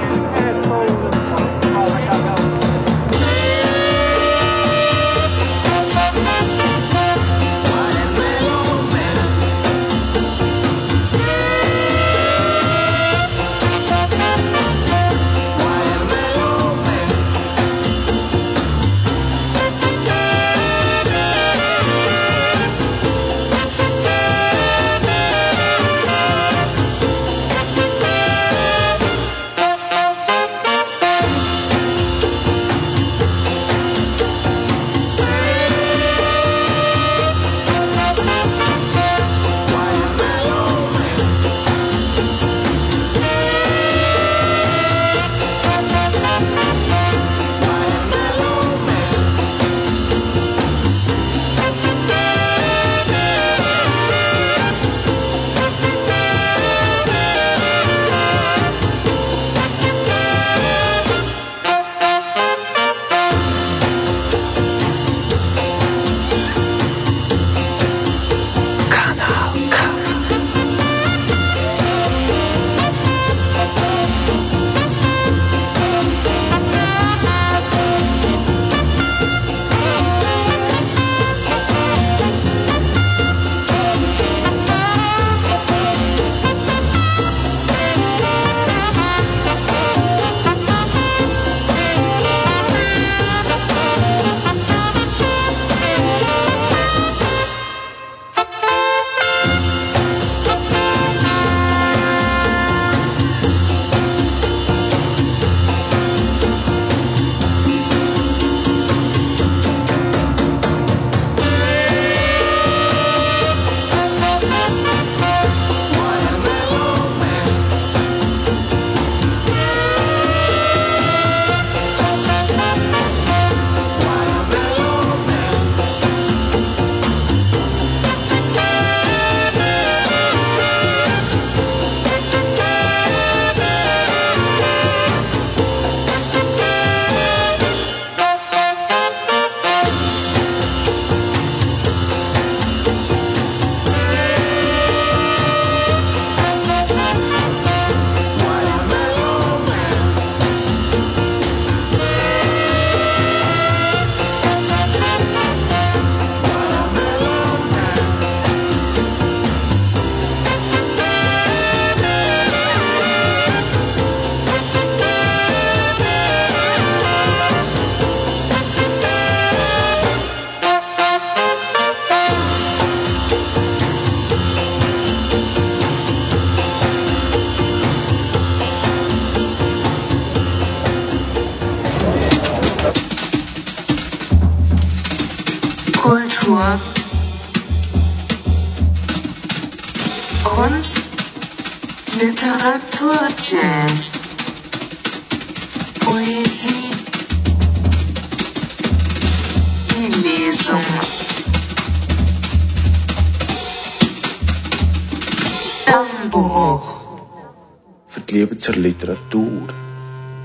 Zur 208.65 208.77
Literatur, 208.77 209.69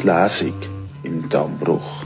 die 0.01 0.05
Lesung 0.05 0.55
im 1.03 1.29
Dammbruch. 1.29 2.03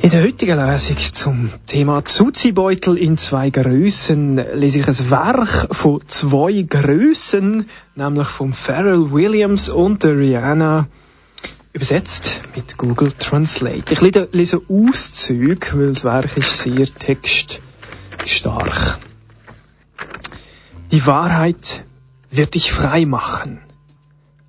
In 0.00 0.10
der 0.10 0.22
heutigen 0.22 0.64
Lesung 0.64 0.98
zum 0.98 1.50
Thema 1.66 2.04
Zuzibeutel 2.04 2.98
in 2.98 3.18
zwei 3.18 3.50
Größen 3.50 4.36
lese 4.54 4.78
ich 4.78 4.86
ein 4.86 5.10
Werk 5.10 5.74
von 5.74 6.02
zwei 6.06 6.62
Größen, 6.62 7.66
nämlich 7.96 8.28
von 8.28 8.52
Pharrell 8.52 9.10
Williams 9.10 9.68
und 9.68 10.04
der 10.04 10.16
Rihanna, 10.16 10.86
übersetzt 11.72 12.42
mit 12.54 12.78
Google 12.78 13.10
Translate. 13.10 13.92
Ich 13.92 14.02
lese, 14.02 14.28
lese 14.30 14.62
Auszüge, 14.68 15.66
weil 15.72 15.94
das 15.94 16.04
Werk 16.04 16.36
ist 16.36 16.60
sehr 16.60 16.86
textstark. 16.86 19.00
Die 20.92 21.06
Wahrheit 21.06 21.84
wird 22.30 22.54
dich 22.54 22.70
frei 22.70 23.04
machen. 23.04 23.58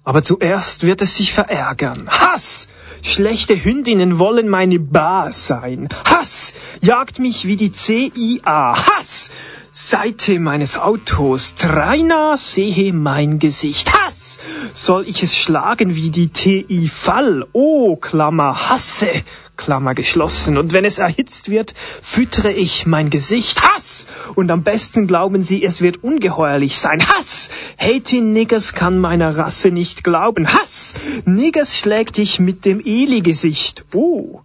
Aber 0.04 0.22
zuerst 0.22 0.84
wird 0.84 1.02
es 1.02 1.16
sich 1.16 1.32
verärgern. 1.32 2.10
Hass! 2.10 2.68
Schlechte 3.02 3.62
Hündinnen 3.62 4.18
wollen 4.18 4.48
meine 4.48 4.80
Bar 4.80 5.32
sein. 5.32 5.90
Hass 6.06 6.54
jagt 6.82 7.20
mich 7.20 7.46
wie 7.46 7.58
die 7.58 7.72
CIA. 7.72 8.76
Hass! 8.76 9.30
Seite 9.76 10.40
meines 10.40 10.78
Autos. 10.78 11.56
Trainer 11.56 12.38
sehe 12.38 12.94
mein 12.94 13.40
Gesicht. 13.40 13.92
Hass! 13.92 14.38
Soll 14.76 15.08
ich 15.08 15.24
es 15.24 15.36
schlagen 15.36 15.96
wie 15.96 16.12
die 16.12 16.28
TI 16.28 16.88
Fall? 16.88 17.48
Oh, 17.54 17.96
Klammer, 17.96 18.70
hasse, 18.70 19.10
Klammer 19.58 19.96
geschlossen. 19.96 20.60
Und 20.60 20.74
wenn 20.74 20.86
es 20.86 21.00
erhitzt 21.00 21.50
wird, 21.50 21.74
füttere 22.04 22.52
ich 22.52 22.86
mein 22.86 23.10
Gesicht. 23.10 23.64
Hass! 23.64 24.06
Und 24.36 24.52
am 24.52 24.62
besten 24.62 25.08
glauben 25.08 25.42
sie, 25.42 25.64
es 25.64 25.82
wird 25.82 26.04
ungeheuerlich 26.04 26.78
sein. 26.78 27.08
Hass! 27.08 27.50
Hating 27.80 28.32
Niggers 28.32 28.74
kann 28.74 29.00
meiner 29.00 29.40
Rasse 29.40 29.72
nicht 29.72 30.04
glauben. 30.04 30.54
Hass! 30.54 30.94
Niggers 31.26 31.76
schlägt 31.76 32.18
dich 32.18 32.40
mit 32.40 32.66
dem 32.66 32.80
Eli-Gesicht. 32.80 33.86
Oh! 33.96 34.42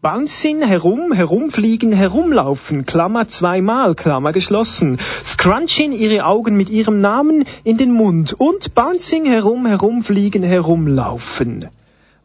Bouncing, 0.00 0.62
herum, 0.62 1.12
herumfliegen, 1.12 1.90
herumlaufen, 1.90 2.86
Klammer 2.86 3.26
zweimal, 3.26 3.96
Klammer 3.96 4.30
geschlossen. 4.30 4.98
Scrunching 5.24 5.90
ihre 5.90 6.24
Augen 6.24 6.56
mit 6.56 6.70
ihrem 6.70 7.00
Namen 7.00 7.44
in 7.64 7.78
den 7.78 7.90
Mund 7.90 8.32
und 8.32 8.76
bouncing, 8.76 9.24
herum, 9.24 9.66
herumfliegen, 9.66 10.44
herumlaufen. 10.44 11.66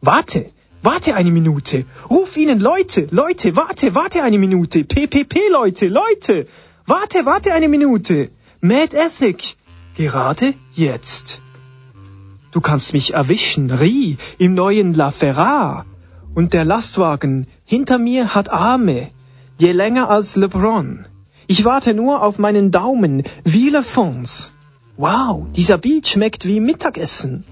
Warte, 0.00 0.52
warte 0.82 1.16
eine 1.16 1.32
Minute. 1.32 1.84
Ruf 2.08 2.36
ihnen 2.36 2.60
Leute, 2.60 3.08
Leute, 3.10 3.56
warte, 3.56 3.96
warte 3.96 4.22
eine 4.22 4.38
Minute. 4.38 4.84
PPP 4.84 5.48
Leute, 5.50 5.88
Leute. 5.88 6.46
Warte, 6.86 7.26
warte 7.26 7.54
eine 7.54 7.66
Minute. 7.66 8.30
Mad 8.60 8.96
Ethnic. 8.96 9.56
Gerade 9.96 10.54
jetzt. 10.74 11.42
Du 12.52 12.60
kannst 12.60 12.92
mich 12.92 13.14
erwischen, 13.14 13.72
Rie, 13.72 14.16
im 14.38 14.54
neuen 14.54 14.94
La 14.94 15.10
Ferrari. 15.10 15.82
Und 16.34 16.52
der 16.52 16.64
Lastwagen 16.64 17.46
hinter 17.64 17.98
mir 17.98 18.34
hat 18.34 18.50
Arme, 18.50 19.10
je 19.58 19.72
länger 19.72 20.10
als 20.10 20.34
LeBron. 20.34 21.06
Ich 21.46 21.64
warte 21.64 21.94
nur 21.94 22.22
auf 22.22 22.38
meinen 22.38 22.70
Daumen, 22.70 23.22
wie 23.44 23.70
LeFons. 23.70 24.50
Wow, 24.96 25.46
dieser 25.54 25.78
Beat 25.78 26.08
schmeckt 26.08 26.44
wie 26.46 26.60
Mittagessen. 26.60 27.44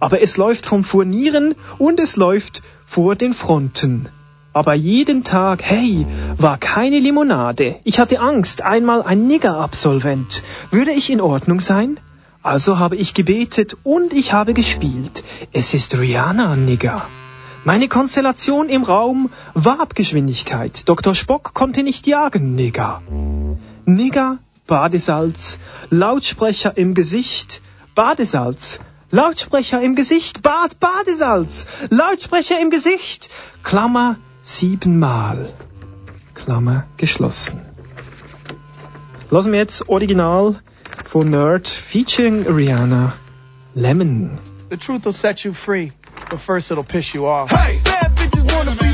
Aber 0.00 0.22
es 0.22 0.36
läuft 0.36 0.66
vom 0.66 0.82
Furnieren 0.82 1.54
und 1.78 2.00
es 2.00 2.16
läuft 2.16 2.62
vor 2.86 3.16
den 3.16 3.34
Fronten. 3.34 4.08
Aber 4.54 4.74
jeden 4.74 5.24
Tag, 5.24 5.62
hey, 5.62 6.06
war 6.36 6.58
keine 6.58 6.98
Limonade. 6.98 7.76
Ich 7.84 7.98
hatte 7.98 8.20
Angst, 8.20 8.62
einmal 8.62 9.02
ein 9.02 9.26
Nigger-Absolvent. 9.26 10.42
Würde 10.70 10.92
ich 10.92 11.10
in 11.10 11.20
Ordnung 11.20 11.60
sein? 11.60 11.98
Also 12.42 12.78
habe 12.78 12.96
ich 12.96 13.14
gebetet 13.14 13.76
und 13.82 14.12
ich 14.12 14.32
habe 14.32 14.52
gespielt. 14.52 15.24
Es 15.52 15.74
ist 15.74 15.98
Rihanna, 15.98 16.56
Nigger. 16.56 17.06
Meine 17.64 17.86
Konstellation 17.86 18.68
im 18.68 18.82
Raum 18.82 19.30
war 19.54 19.78
Abgeschwindigkeit. 19.78 20.88
Dr. 20.88 21.14
Spock 21.14 21.54
konnte 21.54 21.84
nicht 21.84 22.08
jagen, 22.08 22.56
Nigger. 22.56 23.02
Nigger, 23.84 24.38
Badesalz, 24.66 25.60
Lautsprecher 25.88 26.76
im 26.76 26.94
Gesicht, 26.94 27.62
Badesalz, 27.94 28.80
Lautsprecher 29.12 29.80
im 29.80 29.94
Gesicht, 29.94 30.42
Bad, 30.42 30.80
Badesalz, 30.80 31.66
Lautsprecher 31.88 32.58
im 32.60 32.70
Gesicht, 32.70 33.30
Klammer 33.62 34.16
siebenmal, 34.40 35.52
Klammer 36.34 36.86
geschlossen. 36.96 37.60
Lassen 39.30 39.52
wir 39.52 39.60
jetzt 39.60 39.88
Original 39.88 40.60
von 41.04 41.30
Nerd 41.30 41.68
featuring 41.68 42.44
Rihanna, 42.44 43.12
Lemon. 43.74 44.40
The 44.70 44.78
truth 44.78 45.04
will 45.04 45.12
set 45.12 45.44
you 45.44 45.52
free, 45.52 45.92
but 46.32 46.40
first 46.40 46.70
it'll 46.70 46.82
piss 46.82 47.12
you 47.12 47.26
off. 47.26 47.50
Hey, 47.50 47.78
bad 47.84 48.16
bitches 48.16 48.50
wanna 48.54 48.74
be 48.76 48.91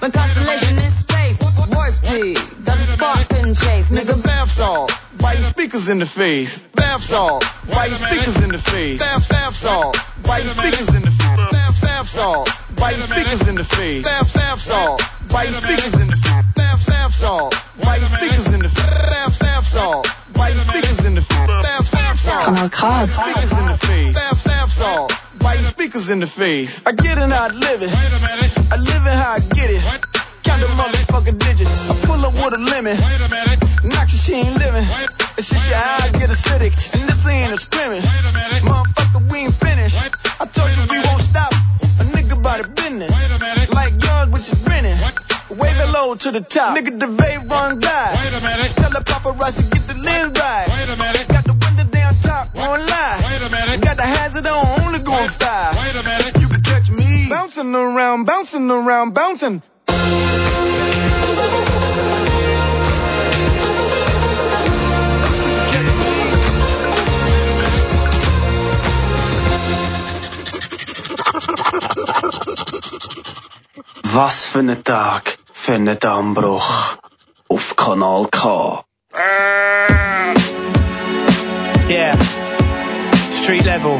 My 0.00 0.08
constellation 0.08 0.76
is 0.78 0.94
space. 0.98 1.38
Warp 1.74 1.92
speed. 1.92 2.36
Doesn't 2.64 2.96
spark, 2.96 3.28
couldn't 3.28 3.54
chase. 3.54 3.90
Nigga, 3.90 4.14
Nigga, 4.14 4.24
bath 4.24 4.50
salt. 4.50 4.90
Why 5.20 5.34
you 5.34 5.44
speakers 5.44 5.90
in 5.90 5.98
the 5.98 6.06
face? 6.06 6.64
Bath 6.74 7.02
salt. 7.02 7.44
Why 7.66 7.84
you 7.84 7.96
speakers 7.96 8.42
in 8.42 8.48
the 8.48 8.58
face? 8.58 8.98
Bath, 8.98 9.28
bath 9.28 9.54
salt. 9.54 9.96
Why 10.24 10.38
you 10.38 10.48
speakers 10.48 10.94
in 10.94 11.02
the 11.02 11.10
face? 11.10 11.52
Bath, 11.52 11.82
bath 11.82 12.08
salt. 12.08 12.48
Why 12.78 12.90
you 12.92 13.02
speakers 13.02 13.46
in 13.46 13.56
the 13.56 13.64
face? 13.64 14.04
Bath, 14.04 14.34
bath 14.34 14.60
salt. 14.60 15.02
Why 15.28 15.44
you 15.44 15.54
speakers 15.54 16.00
in 16.00 16.08
the 16.08 16.16
face? 16.16 16.54
Bath, 16.56 16.86
bath 16.86 17.12
salt. 17.12 17.54
Why 17.76 17.96
you 17.96 18.06
speakers 18.06 18.52
in 18.54 18.60
the 18.60 18.68
face? 18.70 18.86
Bath, 18.88 19.40
bath 19.40 19.66
salt. 19.66 20.06
Why 20.34 20.48
you 20.48 20.58
speakers 20.60 21.04
in 21.04 21.14
the 21.16 21.22
face? 21.22 21.46
Bath, 21.46 21.92
bath 21.92 22.18
salt. 22.18 22.46
Kanal 22.46 22.70
K. 22.72 23.12
Speakers 23.12 23.58
in 23.58 23.66
the 23.66 23.76
face. 23.76 24.14
Bath, 24.16 24.44
bath 24.46 24.72
salt. 24.72 25.12
You 25.40 25.64
speakers 25.64 26.10
in 26.10 26.20
the 26.20 26.26
face? 26.26 26.80
I 26.86 26.92
get 26.92 27.18
it 27.18 27.30
how 27.32 27.44
I 27.44 27.48
live 27.48 27.82
it. 27.82 27.90
I 27.90 28.76
live 28.76 29.04
it 29.06 29.16
how 29.16 29.36
I 29.36 29.40
get 29.56 29.70
it. 29.70 29.82
Count 30.44 30.60
the 30.60 30.68
motherfucking 30.76 31.38
digits. 31.38 31.90
I 31.90 31.94
pull 32.06 32.24
up 32.24 32.34
with 32.34 32.54
a 32.54 32.62
limit. 32.62 33.00
Knock 33.84 34.08
your 34.12 34.20
she 34.20 34.34
ain't 34.34 34.56
living. 34.56 34.84
It's 35.36 35.48
just 35.48 35.68
your 35.68 35.78
eye 35.78 36.10
get 36.12 36.30
acidic. 36.30 36.72
And 36.94 37.02
this 37.08 37.26
ain't 37.26 37.52
a 37.52 37.56
scrimmage. 37.56 38.04
Motherfucker, 38.04 39.32
we 39.32 39.38
ain't 39.38 39.54
finished. 39.54 39.98
I 40.40 40.46
told 40.46 40.70
you 40.76 40.82
we 40.90 40.98
won't 41.08 41.22
stop. 41.22 41.52
A 41.52 42.04
nigga 42.14 42.40
by 42.42 42.62
the 42.62 42.68
business. 42.68 43.10
Like 43.72 44.02
yours, 44.02 44.28
which 44.28 44.48
is 44.52 44.64
grinning. 44.64 44.98
Wave 45.50 45.80
it 45.80 45.92
low 45.92 46.14
to 46.14 46.30
the 46.30 46.42
top. 46.42 46.76
Nigga, 46.76 47.00
the 47.00 47.06
vape 47.06 47.50
run 47.50 47.80
die. 47.80 48.14
Tell 48.76 48.90
the 48.90 49.02
paparazzi 49.02 49.68
to 49.68 49.76
get 49.76 49.86
the 49.88 49.94
lens 49.94 50.38
right. 50.38 51.19
Got 52.40 52.54
the 52.54 52.62
window 52.62 52.86
down 52.86 53.20
top, 53.20 53.28
won't. 53.68 53.82
Got 53.82 53.96
the 53.96 54.02
hazard 54.02 54.46
on, 54.46 54.80
only 54.86 54.98
going 55.00 55.28
five. 55.28 55.76
Wait 55.76 55.94
a 55.94 56.08
minute. 56.08 56.40
You 56.40 56.48
can 56.48 56.62
catch 56.62 56.90
me 56.90 57.28
bouncing 57.28 57.74
around, 57.74 58.24
bouncing 58.24 58.70
around, 58.70 59.14
bouncing. 59.14 59.62
Was 74.12 74.44
für 74.44 74.58
ein 74.60 74.82
Tag 74.82 75.38
für 75.52 75.74
einen 75.74 75.98
Dammbruch 75.98 76.96
auf 77.48 77.76
Kanal 77.76 78.26
K. 78.30 78.84
Yeah. 81.90 82.29
Street 83.50 83.66
level. 83.66 83.96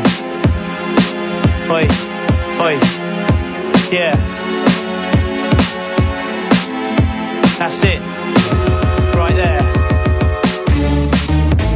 Oi. 1.72 1.82
Oi. 2.62 2.78
Yeah. 3.90 4.14
That's 7.59 7.82
it. 7.82 8.01
Right 9.16 9.34
there. 9.34 9.62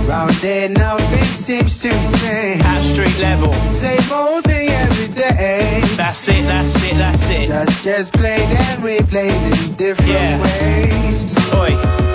Round 0.07 0.31
there, 0.35 0.69
nothing 0.69 1.25
seems 1.25 1.83
to 1.83 1.89
change. 1.91 2.63
At 2.63 2.81
street 2.83 3.19
level. 3.19 3.53
Same 3.73 4.13
old 4.13 4.45
thing 4.45 4.69
every 4.69 5.13
day. 5.13 5.81
That's 5.97 6.29
it, 6.29 6.45
that's 6.45 6.77
it, 6.77 6.95
that's 6.97 7.29
it. 7.29 7.49
Just, 7.49 7.83
just 7.83 8.13
played 8.13 8.39
and 8.39 8.83
replayed 8.85 9.67
in 9.69 9.75
different 9.75 10.11
Yeah. 10.13 10.41
ways. 10.41 11.55
Oi. 11.55 12.14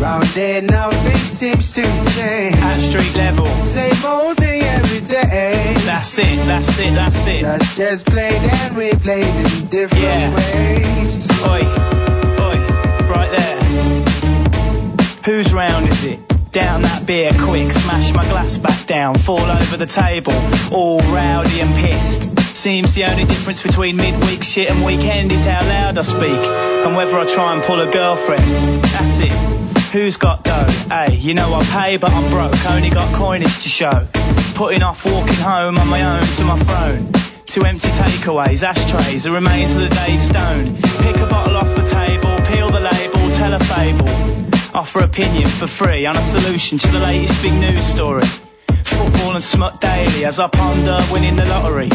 Round 0.00 0.24
there, 0.28 0.62
nothing 0.62 1.14
seems 1.16 1.74
to 1.74 1.82
change. 1.82 2.56
At 2.56 2.78
street 2.78 3.14
level. 3.16 3.44
Same 3.66 4.04
old 4.06 4.34
thing 4.38 4.62
every 4.62 5.00
day. 5.06 5.74
That's 5.84 6.18
it, 6.18 6.36
that's 6.46 6.78
it, 6.78 6.94
that's 6.94 7.26
it. 7.26 7.40
Just, 7.40 7.76
just 7.76 8.06
played 8.06 8.32
and 8.32 8.76
replayed 8.76 9.60
in 9.60 9.66
different 9.68 10.02
Yeah. 10.02 10.34
ways. 10.34 11.30
Oi, 11.42 11.62
oi, 12.40 12.58
right 13.10 13.30
there. 13.36 13.60
Whose 15.26 15.52
round 15.52 15.86
is 15.88 16.02
it? 16.04 16.50
Down 16.50 16.80
that 16.82 17.04
beer 17.04 17.32
quick, 17.38 17.70
smash 17.70 18.10
my 18.14 18.24
glass 18.24 18.56
back 18.56 18.86
down, 18.86 19.16
fall 19.16 19.38
over 19.38 19.76
the 19.76 19.86
table, 19.86 20.32
all 20.72 21.00
rowdy 21.00 21.60
and 21.60 21.74
pissed. 21.76 22.38
Seems 22.56 22.94
the 22.94 23.04
only 23.04 23.24
difference 23.24 23.62
between 23.62 23.96
midweek 23.96 24.42
shit 24.44 24.70
and 24.70 24.82
weekend 24.82 25.30
is 25.30 25.44
how 25.44 25.60
loud 25.62 25.98
I 25.98 26.02
speak, 26.02 26.22
and 26.86 26.96
whether 26.96 27.18
I 27.18 27.26
try 27.26 27.52
and 27.52 27.62
pull 27.62 27.80
a 27.80 27.90
girlfriend. 27.90 28.82
That's 28.82 29.20
it. 29.20 29.49
Who's 29.92 30.18
got 30.18 30.44
dough? 30.44 30.66
Hey, 30.88 31.16
you 31.16 31.34
know 31.34 31.52
I 31.52 31.64
pay, 31.64 31.96
but 31.96 32.12
I'm 32.12 32.30
broke, 32.30 32.64
only 32.70 32.90
got 32.90 33.12
coinage 33.16 33.64
to 33.64 33.68
show. 33.68 34.06
Putting 34.54 34.82
off 34.84 35.04
walking 35.04 35.34
home 35.34 35.78
on 35.78 35.88
my 35.88 36.16
own 36.16 36.22
to 36.22 36.44
my 36.44 36.58
throne. 36.60 37.12
Two 37.46 37.64
empty 37.64 37.88
takeaways, 37.88 38.62
ashtrays, 38.62 39.24
the 39.24 39.32
remains 39.32 39.74
of 39.74 39.80
the 39.80 39.88
day's 39.88 40.22
stone. 40.22 40.76
Pick 40.76 41.16
a 41.16 41.26
bottle 41.26 41.56
off 41.56 41.74
the 41.74 41.90
table, 41.90 42.36
peel 42.46 42.70
the 42.70 42.78
label, 42.78 43.36
tell 43.36 43.52
a 43.52 43.58
fable. 43.58 44.78
Offer 44.78 45.00
opinion 45.00 45.48
for 45.48 45.66
free 45.66 46.06
on 46.06 46.16
a 46.16 46.22
solution 46.22 46.78
to 46.78 46.86
the 46.86 47.00
latest 47.00 47.42
big 47.42 47.54
news 47.54 47.84
story. 47.84 48.26
Football 48.84 49.34
and 49.34 49.42
smut 49.42 49.80
daily 49.80 50.24
as 50.24 50.38
I 50.38 50.46
ponder 50.46 51.04
winning 51.10 51.34
the 51.34 51.46
lottery. 51.46 51.90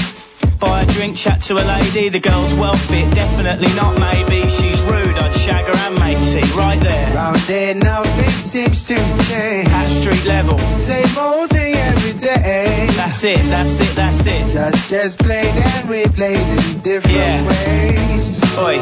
Buy 0.60 0.82
a 0.82 0.86
drink, 0.86 1.18
chat 1.18 1.42
to 1.44 1.54
a 1.56 1.64
lady, 1.66 2.10
the 2.10 2.20
girl's 2.20 2.54
well 2.54 2.76
fit, 2.76 3.14
definitely 3.14 3.74
not 3.76 4.00
maybe. 4.00 4.48
She's 4.48 4.80
rude, 4.82 5.16
I'd 5.18 5.34
shag 5.34 5.66
her 5.66 5.74
and 5.74 6.00
make 6.00 6.18
tea, 6.18 6.58
right 6.58 6.80
there. 6.80 7.14
Round 7.14 7.38
there, 7.48 7.74
nothing 7.76 8.30
seems 8.30 8.88
to 8.88 8.96
change. 8.96 9.68
At 9.70 9.88
street 9.88 10.26
level. 10.26 10.58
Same 10.80 11.18
old 11.18 11.50
thing 11.50 11.76
every 11.76 12.14
day. 12.20 12.88
That's 12.92 13.24
it, 13.24 13.38
that's 13.50 13.80
it, 13.80 13.96
that's 13.96 14.26
it. 14.26 14.50
Just, 14.50 14.90
just 14.90 15.20
played 15.20 15.46
and 15.46 15.90
replayed 15.90 16.74
in 16.74 16.80
different 16.82 17.16
Yeah. 17.18 17.48
ways. 17.48 18.58
Oi, 18.58 18.78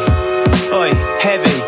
oi, 0.74 0.94
heavy, 1.20 1.60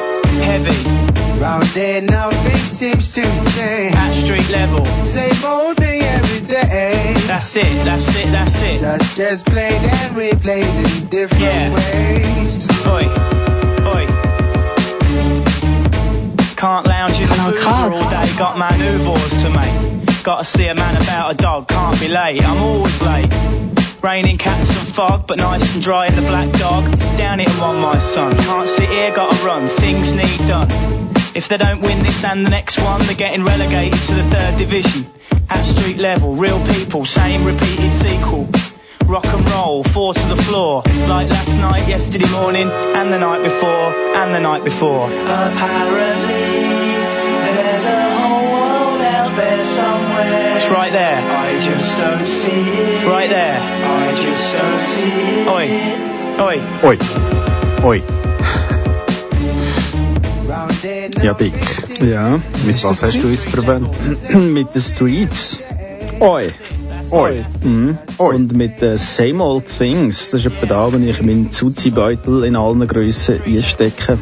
heavy. 0.43 1.04
Round 1.39 1.63
there, 1.63 2.01
nothing 2.01 2.55
seems 2.55 3.13
to 3.15 3.21
change. 3.21 3.95
At 3.95 4.11
street 4.11 4.49
level. 4.49 4.85
Same 5.05 5.43
old 5.45 5.75
thing 5.77 6.01
every 6.01 6.47
day. 6.47 7.13
That's 7.27 7.55
it, 7.57 7.85
that's 7.85 8.07
it, 8.15 8.31
that's 8.31 8.61
it. 8.61 8.79
Just, 8.79 9.17
just 9.17 9.45
played 9.45 9.73
and 9.73 10.15
replayed 10.15 11.01
in 11.01 11.07
different 11.07 11.41
Yeah. 11.43 11.73
ways. 11.73 12.87
Oi, 12.87 13.05
oi. 13.85 14.05
Can't 16.55 16.87
lounge 16.87 17.19
in 17.19 17.27
the 17.27 17.35
Kanal 17.35 17.51
boozer 17.51 17.63
K. 17.63 17.69
all 17.69 18.09
day, 18.09 18.37
got 18.37 18.57
manoeuvres 18.57 19.43
to 19.43 19.49
make. 19.49 20.23
Gotta 20.23 20.43
see 20.45 20.67
a 20.67 20.73
man 20.73 20.95
about 20.95 21.33
a 21.33 21.35
dog, 21.35 21.67
can't 21.67 21.99
be 21.99 22.07
late, 22.07 22.43
I'm 22.43 22.61
always 22.61 23.01
late. 23.01 23.31
Raining 24.01 24.37
cats 24.37 24.69
and 24.69 24.87
fog, 24.87 25.27
but 25.27 25.37
nice 25.37 25.73
and 25.73 25.83
dry 25.83 26.07
in 26.07 26.15
the 26.15 26.21
black 26.21 26.51
dog. 26.53 26.85
Down 27.17 27.39
it 27.39 27.49
one, 27.59 27.79
my 27.81 27.99
son. 27.99 28.37
Can't 28.37 28.69
sit 28.69 28.89
here, 28.89 29.11
gotta 29.13 29.35
run, 29.45 29.67
things 29.67 30.11
need 30.13 30.47
done. 30.47 30.69
If 31.35 31.49
they 31.49 31.57
don't 31.57 31.81
win 31.81 32.01
this 32.01 32.23
and 32.23 32.45
the 32.45 32.49
next 32.49 32.79
one, 32.79 33.01
they're 33.01 33.13
getting 33.13 33.43
relegated 33.43 33.99
to 33.99 34.13
the 34.13 34.23
third 34.23 34.57
division. 34.57 35.05
At 35.49 35.63
street 35.63 35.97
level, 35.97 36.33
real 36.35 36.65
people, 36.65 37.03
same 37.03 37.43
repeated 37.43 37.91
sequel. 37.91 38.47
Rock 39.05 39.25
and 39.25 39.45
roll, 39.49 39.83
four 39.83 40.13
to 40.13 40.27
the 40.27 40.37
floor. 40.37 40.83
Like 40.85 41.29
last 41.29 41.57
night, 41.57 41.89
yesterday 41.89 42.31
morning, 42.31 42.69
and 42.69 43.11
the 43.11 43.19
night 43.19 43.43
before, 43.43 43.67
and 43.67 44.33
the 44.33 44.39
night 44.39 44.63
before. 44.63 45.07
Apparently, 45.11 46.31
there's 47.53 47.83
a 47.83 48.17
whole 48.17 48.53
world 48.53 49.01
out 49.01 49.35
there 49.35 49.63
somewhere. 49.65 50.55
It's 50.55 50.69
right 50.69 50.93
there. 50.93 51.17
I 51.19 51.59
just 51.59 51.99
don't 51.99 52.25
see 52.25 52.47
it. 52.47 53.05
Right 53.05 53.29
there. 53.29 53.59
I 53.59 54.15
just 54.15 54.53
don't 54.53 54.79
see 54.79 55.11
it. 55.11 55.47
Oi. 55.49 55.67
Oi. 56.39 56.61
Oi. 56.81 56.97
Oi. 57.83 58.54
Ja, 61.21 61.33
Dick. 61.33 61.53
Ja. 62.01 62.39
Mit 62.65 62.83
was 62.83 63.03
hast 63.03 63.23
du 63.23 63.27
uns 63.27 63.45
verwendet? 63.45 64.33
mit 64.33 64.75
den 64.75 64.81
Streets. 64.81 65.59
Oi. 66.19 66.49
Oi. 67.11 67.45
Mhm. 67.63 67.97
Und 68.17 68.53
mit 68.53 68.81
den 68.81 68.97
Same 68.97 69.43
Old 69.43 69.65
Things. 69.77 70.31
Das 70.31 70.45
ist 70.45 70.47
etwa 70.47 70.65
da, 70.65 70.93
wenn 70.93 71.07
ich 71.07 71.21
meinen 71.21 71.51
Zuzi-Beutel 71.51 72.43
in 72.43 72.55
allen 72.55 72.87
Grössen 72.87 73.41
einstecke. 73.45 74.19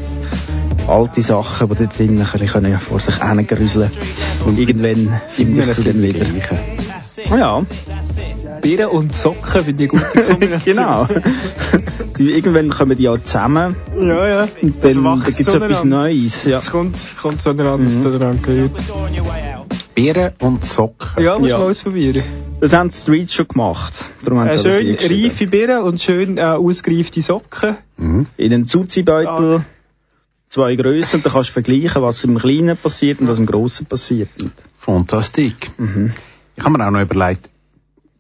Alte 0.88 1.22
Sachen, 1.22 1.70
die 1.70 1.76
dort 1.76 1.98
drinnen 1.98 2.22
ein 2.22 2.40
bisschen 2.40 2.80
vor 2.80 3.00
sich 3.00 3.16
hingrüseln 3.24 3.92
Und 4.46 4.60
irgendwann 4.60 5.22
finde 5.30 5.62
ich 5.62 5.68
sie 5.68 5.84
dann 5.84 6.02
wieder. 6.02 6.26
Ja. 7.30 7.64
Birnen 8.64 8.88
und 8.88 9.16
Socken 9.16 9.64
finde 9.64 9.84
ich 9.84 9.92
eine 9.94 10.02
gute 10.02 10.24
Kombination. 10.30 10.76
genau. 10.76 11.08
Die, 12.18 12.32
irgendwann 12.32 12.70
kommen 12.70 12.98
die 12.98 13.04
ja 13.04 13.22
zusammen. 13.24 13.76
Ja, 13.96 14.28
ja. 14.28 14.48
Und 14.62 14.84
dann, 14.84 15.04
dann 15.04 15.20
wächst 15.20 15.38
gibt 15.38 15.48
es 15.50 15.54
etwas. 15.54 15.84
Neues. 15.84 16.46
Ja. 16.46 16.58
Es 16.58 16.72
kommt, 16.72 16.98
kommt 17.22 17.42
zueinander, 17.42 17.78
mhm. 17.78 18.02
zueinander 18.02 18.42
gehört. 18.42 18.72
Beeren 19.96 20.32
und 20.40 20.66
Socken. 20.66 21.24
Ja, 21.24 21.38
muss 21.38 21.50
Ja. 21.50 21.58
mal 21.60 21.66
ausprobieren. 21.70 22.24
Das 22.62 22.74
haben 22.74 22.90
die 22.90 22.96
Streets 22.98 23.34
schon 23.34 23.48
gemacht. 23.48 23.94
Darum 24.24 24.40
haben 24.40 24.48
Äh, 24.50 24.58
sie 24.58 24.70
schön 24.72 24.96
reife 25.26 25.48
Birnen 25.48 25.84
und 25.84 26.02
schön 26.02 26.38
äh, 26.38 26.42
ausgereifte 26.42 27.22
Socken. 27.22 27.78
Mhm. 27.98 28.26
In 28.38 28.54
einem 28.54 28.68
Zuzi-Beutel 28.68 29.66
zwei 30.50 30.76
Grössen. 30.76 31.22
Da 31.24 31.30
kannst 31.30 31.50
du 31.50 31.54
vergleichen, 31.54 32.02
was 32.02 32.24
im 32.24 32.38
Kleinen 32.38 32.78
passiert 32.78 33.20
und 33.20 33.28
was 33.28 33.38
im 33.40 33.46
Grossen 33.46 33.86
passiert. 33.86 34.30
Fantastik. 34.80 35.72
Mhm. 35.78 36.14
Ich 36.56 36.64
habe 36.64 36.78
mir 36.78 36.88
auch 36.88 36.92
noch 36.92 37.02
überlegt, 37.02 37.50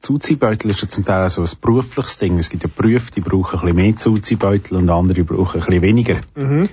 Zuziehbeutel 0.03 0.69
ist 0.71 0.81
ja 0.81 0.89
zum 0.89 1.05
Teil 1.05 1.25
auch 1.25 1.29
so 1.29 1.41
ein 1.43 1.49
berufliches 1.61 2.17
Ding. 2.17 2.37
Es 2.37 2.49
gibt 2.49 2.63
ja 2.63 2.69
Berufe, 2.75 3.09
die 3.15 3.21
brauchen 3.21 3.59
ein 3.61 3.65
bisschen 3.67 3.87
mehr 3.87 3.95
Zuziehbeutel 3.95 4.75
und 4.75 4.89
andere 4.89 5.23
brauchen 5.23 5.61
ein 5.61 5.65
bisschen 5.65 5.81
weniger. 5.81 6.17
Mhm. 6.35 6.67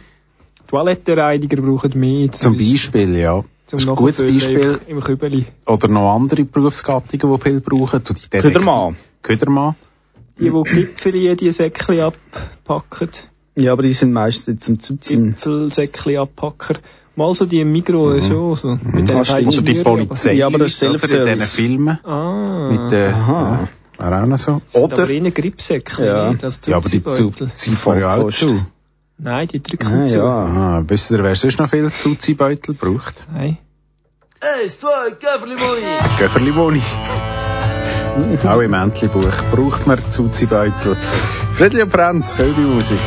Toilettenreiniger 0.66 1.62
brauchen 1.62 1.96
mehr. 1.98 2.32
Zum 2.32 2.56
Beispiel, 2.58 3.14
ja. 3.14 3.44
Zum 3.66 3.78
das 3.78 3.82
ist 3.84 3.88
ein 3.88 3.94
gutes 3.94 4.18
Beispiel. 4.20 4.80
Im, 4.88 5.00
Kübeli. 5.00 5.46
Oder 5.64 5.86
noch 5.86 6.12
andere 6.12 6.42
Berufsgattungen, 6.42 7.36
die 7.36 7.42
viel 7.42 7.60
brauchen. 7.60 8.02
So 8.04 8.14
die 8.14 8.20
Detektiv- 8.20 8.42
Ködermann. 8.42 8.96
Ködermann. 9.22 9.76
Die, 10.40 10.50
die 10.50 10.62
Gipfeli, 10.74 11.36
die 11.36 11.52
Säckchen 11.52 12.00
abpacken. 12.00 13.10
Ja, 13.54 13.72
aber 13.74 13.84
die 13.84 13.92
sind 13.92 14.12
meistens 14.12 14.64
zum 14.64 14.80
Zuziehen. 14.80 15.30
Gipfelsäckchen 15.30 16.16
abpacker. 16.16 16.80
Mal 17.20 17.34
so 17.34 17.44
die 17.44 17.60
im 17.60 17.70
Migros 17.70 18.22
Mhm. 18.24 18.28
schon 18.28 18.56
so. 18.56 18.68
Mit 18.82 19.10
den 19.10 19.18
Ah, 19.18 19.20
Oder 19.20 19.62
die 19.62 19.82
Polizei. 19.82 20.32
Ja, 20.32 20.46
aber 20.46 20.58
das 20.58 20.72
ist 20.72 20.82
oder 20.82 21.32
in 21.32 21.38
diesen. 21.38 21.46
Filmen. 21.64 21.98
Ah. 22.02 22.68
Mit, 22.72 22.92
äh, 22.92 23.08
Aha. 23.08 23.68
ja, 23.98 24.22
auch 24.22 24.26
noch 24.26 24.38
so. 24.38 24.62
Oder, 24.72 25.02
aber 25.02 25.10
eher 25.10 25.30
Gripsäckchen, 25.30 26.04
Ja. 26.06 26.32
das 26.34 26.60
ja, 26.66 26.76
aber 26.78 26.88
die 26.88 27.02
ziehen 27.54 27.76
ja 28.00 28.16
auch 28.16 28.30
zu. 28.30 28.64
Nein, 29.18 29.48
die 29.48 29.62
drücken 29.62 29.92
Ah, 30.04 30.06
zu. 30.06 30.16
ja. 30.16 30.24
Ah, 30.24 30.82
wisst 30.88 31.10
ihr, 31.10 31.22
wer 31.22 31.36
sonst 31.36 31.58
noch 31.58 31.68
viel 31.68 31.92
Zuziehbeutel 31.92 32.74
braucht? 32.74 33.26
Nein. 33.30 33.58
Eins, 34.40 34.80
zwei, 34.80 35.10
Köfferli 35.10 35.56
Moni. 35.56 35.82
Göfferli 36.18 36.52
Boni. 36.52 36.80
Auch 38.46 38.60
im 38.60 38.72
Entli-Buch 38.72 39.36
braucht 39.54 39.86
man 39.86 39.98
Zuziehbeutel. 40.10 40.96
Friedli 41.52 41.82
und 41.82 41.92
Franz, 41.92 42.34
Köbi 42.34 42.62
Musik. 42.62 42.98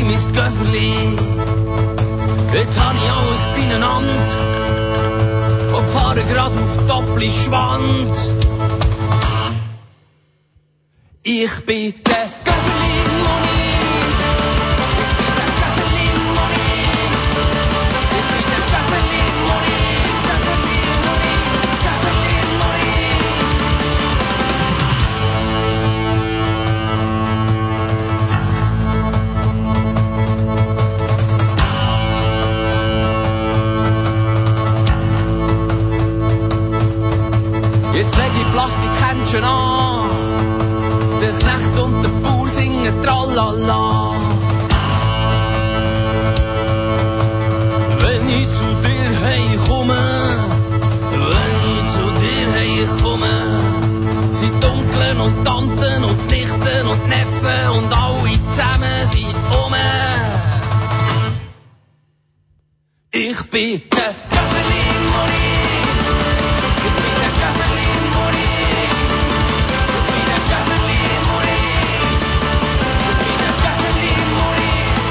Sie 0.00 0.04
mein 0.04 0.34
Köfferli. 0.34 0.94
Jetzt 2.52 2.80
hab 2.80 2.94
ich 2.94 3.10
alles 3.10 3.42
beieinander 3.54 4.36
und 5.76 5.90
fahre 5.90 6.22
grad 6.24 6.52
auf 6.52 6.86
Doppelschwand. 6.86 8.16
Ich 11.22 11.66
bin 11.66 11.94
Köfferli 63.50 63.82
Moni. 65.10 65.46
Ich 66.76 66.94
bin 66.94 67.14
der 67.18 67.32
Köfferli 67.40 67.88
Moni. 68.14 68.50
Ich 68.70 69.02
bin 70.06 70.24
der 70.30 70.42
Köfferli 70.50 71.00
Moni. 71.28 71.58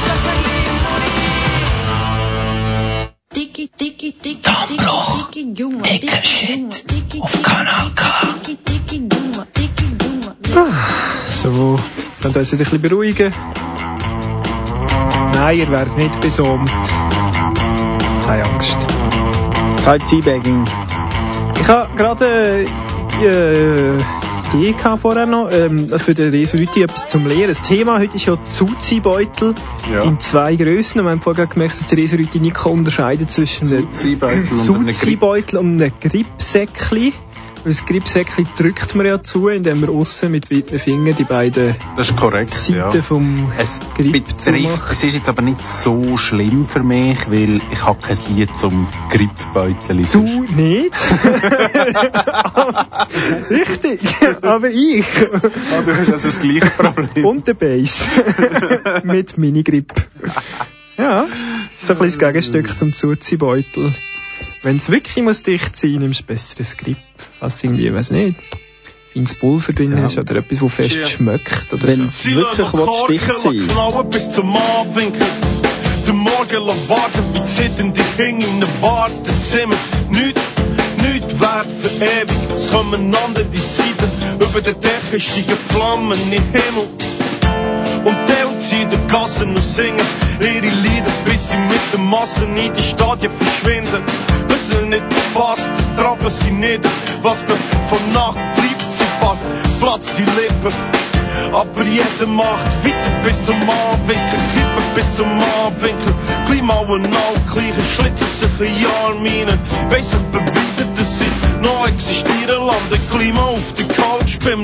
Köfferli 0.05 0.61
Moni. 0.85 1.19
Tiki, 3.33 3.65
tiki, 3.77 4.09
tiki, 4.13 4.41
Darmbloch. 4.41 5.29
Tiki, 5.31 5.53
Juma, 5.53 5.83
dicker 5.83 6.23
Shit 6.23 6.85
auf 7.19 7.41
Kanal 7.41 7.91
K. 7.93 8.03
Tiki, 8.43 8.55
tiki, 8.63 8.97
Juma, 9.11 9.45
tiki, 9.53 9.87
Juma. 10.01 10.31
So, 11.25 11.77
könnt 12.21 12.35
ihr 12.37 12.39
euch 12.39 12.53
ein 12.53 12.57
bisschen 12.57 12.81
beruhigen. 12.81 13.33
Nein, 15.33 15.57
ihr 15.57 15.69
werdet 15.69 15.97
nicht 15.97 16.21
besomt. 16.21 16.71
Keine 18.29 18.45
Angst. 18.45 18.77
Kein 19.83 19.99
Teabagging. 20.05 20.63
Ich 21.59 21.67
habe 21.67 21.95
gerade 21.95 22.67
äh, 23.23 23.25
äh, 23.25 23.97
Idee 24.53 24.73
gehabt 24.73 25.01
vorher 25.01 25.25
noch, 25.25 25.49
ähm, 25.51 25.89
für 25.89 26.13
den 26.13 26.29
Resolute 26.29 26.83
etwas 26.83 27.07
zum 27.07 27.25
Lehren. 27.25 27.47
Das 27.49 27.63
Thema 27.63 27.97
heute 27.97 28.17
ist 28.17 28.25
ja 28.25 28.37
Zuziehbeutel 28.43 29.55
Ja. 29.91 30.03
in 30.03 30.19
zwei 30.19 30.55
Grössen. 30.55 31.03
Wir 31.03 31.09
haben 31.09 31.21
vorher 31.21 31.47
gemerkt, 31.47 31.73
dass 31.73 31.87
der 31.87 31.97
Resolute 31.97 32.39
nicht 32.39 32.55
kann 32.55 32.73
unterscheiden 32.73 33.27
zwischen 33.27 33.67
einem. 33.67 33.93
Zuziehbeutel 34.53 35.57
und 35.57 35.81
einem 35.81 35.91
Gripsäckchen. 35.99 37.13
Das 37.65 37.85
Gripsäckchen 37.85 38.47
drückt 38.55 38.95
man 38.95 39.05
ja 39.05 39.21
zu, 39.21 39.49
indem 39.49 39.81
man 39.81 39.89
aussen 39.89 40.31
mit 40.31 40.49
weiten 40.49 40.79
Fingern 40.79 41.15
die 41.15 41.25
beiden 41.25 41.75
Das 41.97 42.09
ist 42.09 42.17
korrekt, 42.17 42.49
Seiten 42.49 42.97
ja. 42.97 43.01
vom 43.01 43.51
Es 43.57 43.79
Grip 43.95 44.27
betrifft, 44.27 44.91
es 44.91 45.03
ist 45.03 45.15
jetzt 45.15 45.27
aber 45.27 45.41
nicht 45.41 45.67
so 45.67 46.15
schlimm 46.17 46.65
für 46.65 46.83
mich, 46.83 47.29
weil 47.29 47.59
ich 47.71 47.83
habe 47.83 47.99
kein 48.01 48.17
Lied 48.35 48.57
zum 48.57 48.87
Gripbeutel. 49.09 50.05
Du 50.11 50.43
nicht? 50.43 50.93
Richtig, 53.49 54.01
aber 54.43 54.69
ich. 54.69 55.05
Ah, 55.73 55.81
du 55.85 55.91
hast 55.91 56.11
also 56.11 56.27
das 56.27 56.39
gleiche 56.39 56.69
Problem. 56.69 57.25
Und 57.25 57.47
der 57.47 57.55
Bass. 57.55 58.05
Mit 59.03 59.37
Minigrip. 59.37 59.93
Ja, 60.97 61.27
so 61.77 61.93
ein 61.93 61.99
bisschen 61.99 62.19
das 62.19 62.21
Gegenstück 62.29 62.77
zum 62.77 62.93
Zuziehbeutel. 62.93 63.91
Wenn 64.61 64.77
es 64.77 64.89
wirklich 64.89 65.23
muss 65.23 65.43
dicht 65.43 65.75
sein, 65.75 65.95
nimmst 65.95 66.21
du 66.21 66.25
besseres 66.25 66.77
Grip. 66.77 66.97
Als 67.39 67.63
irgendwie, 67.63 67.93
weiß 67.93 68.11
nicht, 68.11 68.35
feines 69.13 69.33
Pulver 69.35 69.73
drin 69.73 69.95
Ja. 69.97 70.03
hast 70.03 70.17
oder 70.17 70.35
etwas, 70.37 70.59
das 70.59 70.71
fest 70.73 70.91
Cheer. 70.95 71.07
schmeckt 71.07 71.73
oder 71.73 71.83
Wenn 71.87 72.09
so. 72.11 72.29
wirklich 72.29 72.73
willst, 72.73 73.09
dicht 73.09 73.37
sein 73.39 74.09
bis 74.09 74.31
zum 74.31 74.55
Abwinkel. 74.55 75.21
Der 76.05 76.13
Morgen 76.13 76.67
warten, 76.87 77.23
wie 77.33 77.45
zitten 77.45 77.93
die 77.93 78.01
Kinder 78.17 78.45
in 78.47 78.59
den 78.61 78.69
Wartezimmer. 78.81 79.75
Nicht, 80.09 80.37
nicht 81.03 81.39
wert 81.39 81.67
für 81.81 82.03
ewig, 82.03 82.55
es 82.55 82.69
kommen 82.71 83.15
andere 83.15 83.45
Zeiten. 83.53 84.09
Über 84.39 84.61
den 84.61 84.75
Decke 84.81 85.19
steigen 85.19 85.57
Flammen 85.69 86.17
in 86.31 86.41
Himmel. 86.51 86.87
Und 88.05 88.17
die 88.59 88.67
ziehen 88.67 88.89
die 88.89 89.07
Gassen 89.07 89.55
und 89.55 89.63
singen 89.63 90.05
ihre 90.39 90.59
Lieder, 90.59 91.11
bis 91.25 91.49
sie 91.49 91.57
mit 91.57 91.93
den 91.93 92.05
Massen 92.05 92.55
in 92.57 92.73
die 92.73 92.81
Stadien 92.81 93.31
verschwinden. 93.37 94.03
Wissen 94.47 94.89
nicht 94.89 95.03
was, 95.33 95.59
das 95.59 95.95
trappen 95.95 96.29
sie 96.29 96.51
nieder. 96.51 96.89
Was 97.21 97.47
noch 97.47 97.57
von 97.89 98.13
Nacht 98.13 98.35
bleibt, 98.55 98.85
sie 98.97 99.05
bald 99.21 99.39
platzt 99.79 100.11
die 100.17 100.23
Lippen. 100.23 100.73
Aber 101.53 101.83
jeder 101.83 102.27
macht 102.27 102.83
weiter 102.83 103.23
bis 103.23 103.45
zum 103.45 103.55
Abwinkel, 103.61 104.39
Kippen 104.53 104.85
bis 104.95 105.15
zum 105.15 105.27
Abwinkel. 105.65 106.13
Klima 106.45 106.75
und 106.79 107.05
all 107.05 107.35
gleiche 107.51 107.83
schlitzen 107.95 108.27
sich 108.39 108.67
in 108.67 108.81
Jahrminen. 108.83 109.59
Weiss 109.89 110.13
und 110.13 110.31
beweisen, 110.31 110.89
dass 110.95 111.19
sie 111.19 111.31
noch 111.61 111.87
existieren, 111.87 112.65
landen 112.67 113.09
Klima 113.11 113.41
auf 113.41 113.73
der 113.77 113.87
Couch 113.87 114.37
beim 114.43 114.63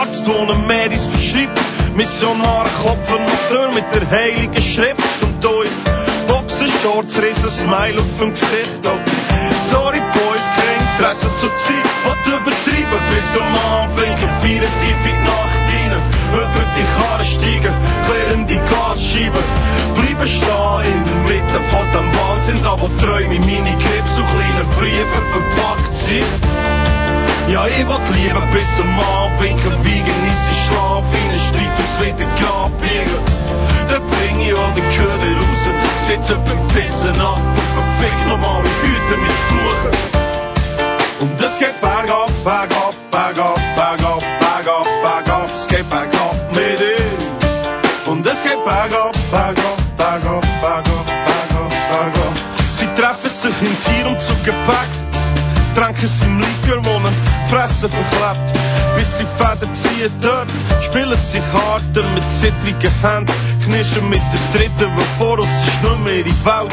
Arzt 0.00 0.28
ohne 0.28 0.54
Medis 0.66 1.06
verschreibt. 1.06 1.60
Missionare 1.94 2.68
klopfen 2.80 3.24
auf 3.24 3.48
Tür 3.48 3.70
mit 3.72 3.84
der 3.94 4.10
heiligen 4.10 4.62
Schrift 4.62 5.22
und 5.22 5.46
euch 5.46 5.70
Boxershorts, 6.26 7.22
riesen 7.22 7.48
Smile 7.48 8.00
auf 8.00 8.18
dem 8.18 8.30
Gesicht. 8.30 8.82
Oh. 8.84 8.98
Sorry 9.70 10.00
Boys, 10.00 10.44
kein 10.56 10.80
Interesse 10.90 11.26
zur 11.40 11.54
Zeit, 11.56 11.88
was 12.04 12.26
übertrieben 12.26 13.00
bis 13.10 13.32
zum 13.32 13.46
Abwinken, 13.78 14.28
feiern 14.42 14.74
tief 14.82 15.00
in 15.04 15.14
die 15.14 15.24
Nacht 15.24 15.64
rein. 15.70 15.92
Über 16.34 16.64
die 16.76 16.86
Karre 16.98 17.24
steigen, 17.24 17.74
klären 18.06 18.46
die 18.48 18.60
Glasscheiben, 18.68 19.44
bleiben 19.94 20.26
stehen 20.26 20.84
in 20.90 21.04
der 21.06 21.18
Mitte 21.30 21.60
von 21.70 21.86
dem 21.92 22.10
Wahnsinn, 22.18 22.60
da 22.64 22.76
wo 22.80 22.88
Träume 22.98 23.38
meine 23.38 23.76
Clips 23.78 24.16
so 24.16 24.22
kleine 24.22 24.64
Briefe 24.76 25.20
verpackt 25.32 25.94
sind. 25.94 26.73
Ja, 27.54 27.68
ich 27.68 27.86
will 27.86 28.16
lieber 28.16 28.40
bis 28.52 28.66
zum 28.74 28.98
Abwinken 28.98 29.84
wiegen, 29.84 30.16
ist 30.26 30.42
die 30.50 30.58
Schlaf 30.66 31.04
in 31.14 31.30
den 31.30 31.38
Streit 31.38 31.74
ums 31.78 31.96
wieder 32.00 32.26
Grab 32.40 32.72
liegen. 32.82 33.22
Dann 33.88 34.02
bring 34.10 34.40
ich 34.40 34.54
auch 34.54 34.74
den 34.74 34.82
Köder 34.90 35.30
raus, 35.38 35.62
sitze 36.08 36.34
beim 36.34 36.66
Pissen 36.74 37.16
Nacht 37.16 37.38
auf 37.38 37.78
den 37.78 37.94
Fick 38.00 38.26
nochmal 38.26 38.60
mit 38.60 38.72
Hüten 38.82 39.22
mit 39.22 39.38
Fluchen. 39.46 39.94
Und 41.20 41.40
es 41.40 41.58
geht 41.60 41.80
bergab, 41.80 42.28
bergab, 42.42 42.94
bergab, 43.12 43.60
bergab, 43.76 44.22
bergab, 44.40 44.86
bergab, 45.04 45.50
es 45.54 45.68
geht 45.68 45.88
bergab 45.88 46.34
mit 46.50 46.80
ihm. 46.80 48.10
Und 48.10 48.26
es 48.26 48.42
geht 48.42 48.64
bergab, 48.64 49.14
bergab, 49.30 49.78
bergab, 49.96 50.42
bergab, 50.60 51.06
bergab, 51.06 51.70
bergab. 51.70 52.34
Sie 52.72 52.86
treffen 52.96 53.30
sich 53.30 53.62
in 53.62 53.76
Tier 53.84 54.10
und 54.10 54.20
zu 54.20 54.34
Gepäck, 54.42 54.90
tränken 55.76 56.08
sie 56.08 56.26
im 56.26 56.40
Likörwohnen, 56.40 57.14
fressen 57.54 57.90
verklebt. 57.90 58.52
Bis 58.96 59.16
sie 59.16 59.26
Fäden 59.38 59.72
ziehen 59.74 60.12
dort, 60.20 60.48
spielen 60.82 61.18
sie 61.30 61.42
Karten 61.52 62.06
mit 62.14 62.24
zittrigen 62.30 62.94
Händen, 63.02 63.32
knischen 63.64 64.08
mit 64.08 64.22
der 64.32 64.58
dritten, 64.60 64.90
weil 64.96 65.10
vor 65.18 65.38
uns 65.38 65.54
ist 65.68 65.82
nur 65.82 65.96
mehr 65.98 66.26
ihre 66.26 66.44
Welt. 66.44 66.72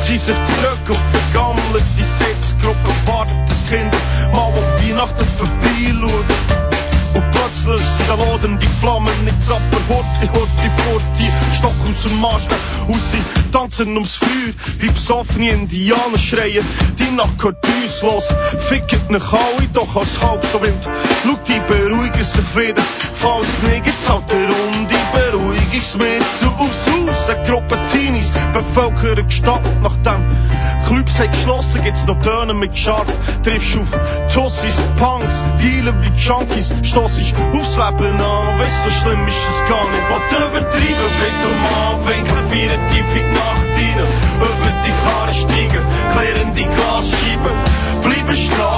Sie 0.00 0.16
sich 0.16 0.34
zurück 0.34 0.86
auf 0.90 0.98
vergammelte 1.12 2.04
Sitzgruppe, 2.18 2.90
wartet 3.06 3.36
das 3.46 3.62
Kind 3.68 3.94
mal 4.32 4.50
auf 4.50 4.82
Weihnachten 4.82 5.28
vorbeischauen. 5.38 6.24
Und 7.14 7.30
plötzlich 7.30 7.86
sind 7.86 8.08
da 8.08 8.14
lodern 8.14 8.58
die 8.58 8.72
Flammen 8.80 9.24
nicht 9.24 9.42
zapper, 9.42 9.80
Horti, 9.88 10.26
Horti, 10.34 10.68
Forti, 10.82 11.26
Stock 11.56 11.74
aus 11.88 12.02
dem 12.02 12.20
Masten, 12.20 12.56
und 12.88 13.00
sie 13.10 13.50
tanzen 13.52 13.94
ums 13.94 14.14
Feuer, 14.14 14.52
wie 14.78 14.88
besoffene 14.88 15.50
Indianer 15.50 16.18
schreien, 16.18 16.64
die 16.98 17.16
Nacht 17.16 17.38
gehört 17.38 17.64
uns 17.66 18.02
los, 18.02 18.32
ficket 18.68 19.10
nach 19.10 19.32
alle, 19.32 19.68
doch 19.72 19.96
als 19.96 20.20
halb 20.22 20.44
so 20.44 20.60
wild, 20.62 20.74
schau, 21.24 21.38
die 21.46 21.60
beruhigen 21.68 22.22
sich 22.22 22.56
wieder, 22.56 22.82
falls 23.14 23.62
nicht, 23.62 23.86
jetzt 23.86 24.08
halt 24.08 24.30
der 24.30 24.48
Runde 24.48 24.94
Beruhigungsmittel 25.12 26.48
aufs 26.58 26.86
Haus, 26.86 27.28
eine 27.28 27.46
Gruppe 27.46 27.78
Teenies, 27.92 28.32
bevölkert 28.52 29.30
die 29.30 29.34
Stadt, 29.34 29.62
nachdem 29.82 30.24
Clubs 30.92 31.18
haben 31.18 31.30
geschlossen, 31.30 31.82
gibt's 31.82 32.06
noch 32.06 32.20
Töne 32.20 32.52
mit 32.52 32.76
Scharf, 32.76 33.06
triffst 33.42 33.78
auf 33.78 33.88
Tussis, 34.34 34.76
Punks, 34.98 35.34
Dealen 35.58 35.96
wie 36.02 36.20
Junkies, 36.20 36.74
stossest 36.82 37.34
aufs 37.52 37.76
Leben 37.76 38.20
an, 38.20 38.58
weißt 38.60 38.84
so 38.84 38.90
schlimm 38.90 39.26
ist 39.26 39.36
es 39.36 39.68
gar 39.70 39.88
nicht, 39.88 40.02
was 40.10 40.32
übertrieben, 40.32 41.08
bis 41.22 41.34
zum 41.42 41.56
Abwinken, 41.88 42.42
feiern 42.50 42.80
tief 42.90 43.16
in 43.16 43.24
die 43.24 43.32
Nacht 43.32 43.72
rein, 43.74 43.98
über 44.36 44.72
die 44.84 44.92
Karre 45.02 45.32
steigen, 45.32 45.84
klären 46.12 46.54
die 46.54 46.66
Glasscheiben, 46.66 47.56
bleiben 48.02 48.36
stehen 48.36 48.71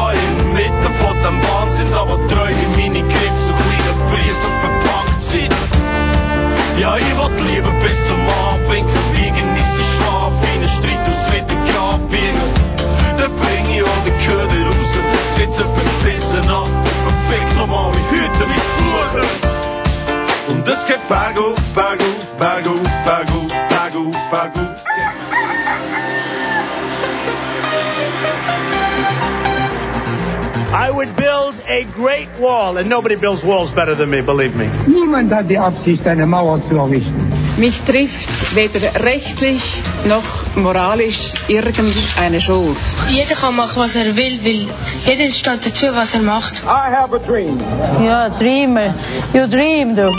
wall, 32.45 32.77
and 32.79 32.89
nobody 32.89 33.17
builds 33.17 33.43
walls 33.43 33.73
better 33.73 33.95
than 33.95 34.11
me, 34.11 34.21
believe 34.23 34.55
me. 34.55 34.69
Niemand 34.87 35.33
hat 35.33 35.49
die 35.49 35.59
Absicht, 35.59 36.07
eine 36.07 36.27
Mauer 36.27 36.61
zu 36.69 36.77
errichten. 36.77 37.33
Mich 37.57 37.81
trifft 37.83 38.55
weder 38.57 38.81
rechtlich 39.05 39.63
noch 40.07 40.57
moralisch 40.57 41.33
irgendeine 41.49 42.41
Schuld. 42.41 42.77
Jeder 43.09 43.35
kann 43.35 43.57
machen, 43.57 43.83
was 43.83 43.95
er 43.97 44.17
will, 44.17 44.41
weil 44.43 44.67
jeder 45.07 45.31
steht 45.31 45.67
dazu, 45.67 45.87
was 45.95 46.15
er 46.15 46.23
macht. 46.23 46.63
I 46.65 46.91
have 46.99 47.15
a 47.15 47.19
dream. 47.19 47.59
Ja, 48.05 48.29
Dreamer. 48.29 48.95
You 49.33 49.47
dream, 49.47 49.95
du. 49.95 50.13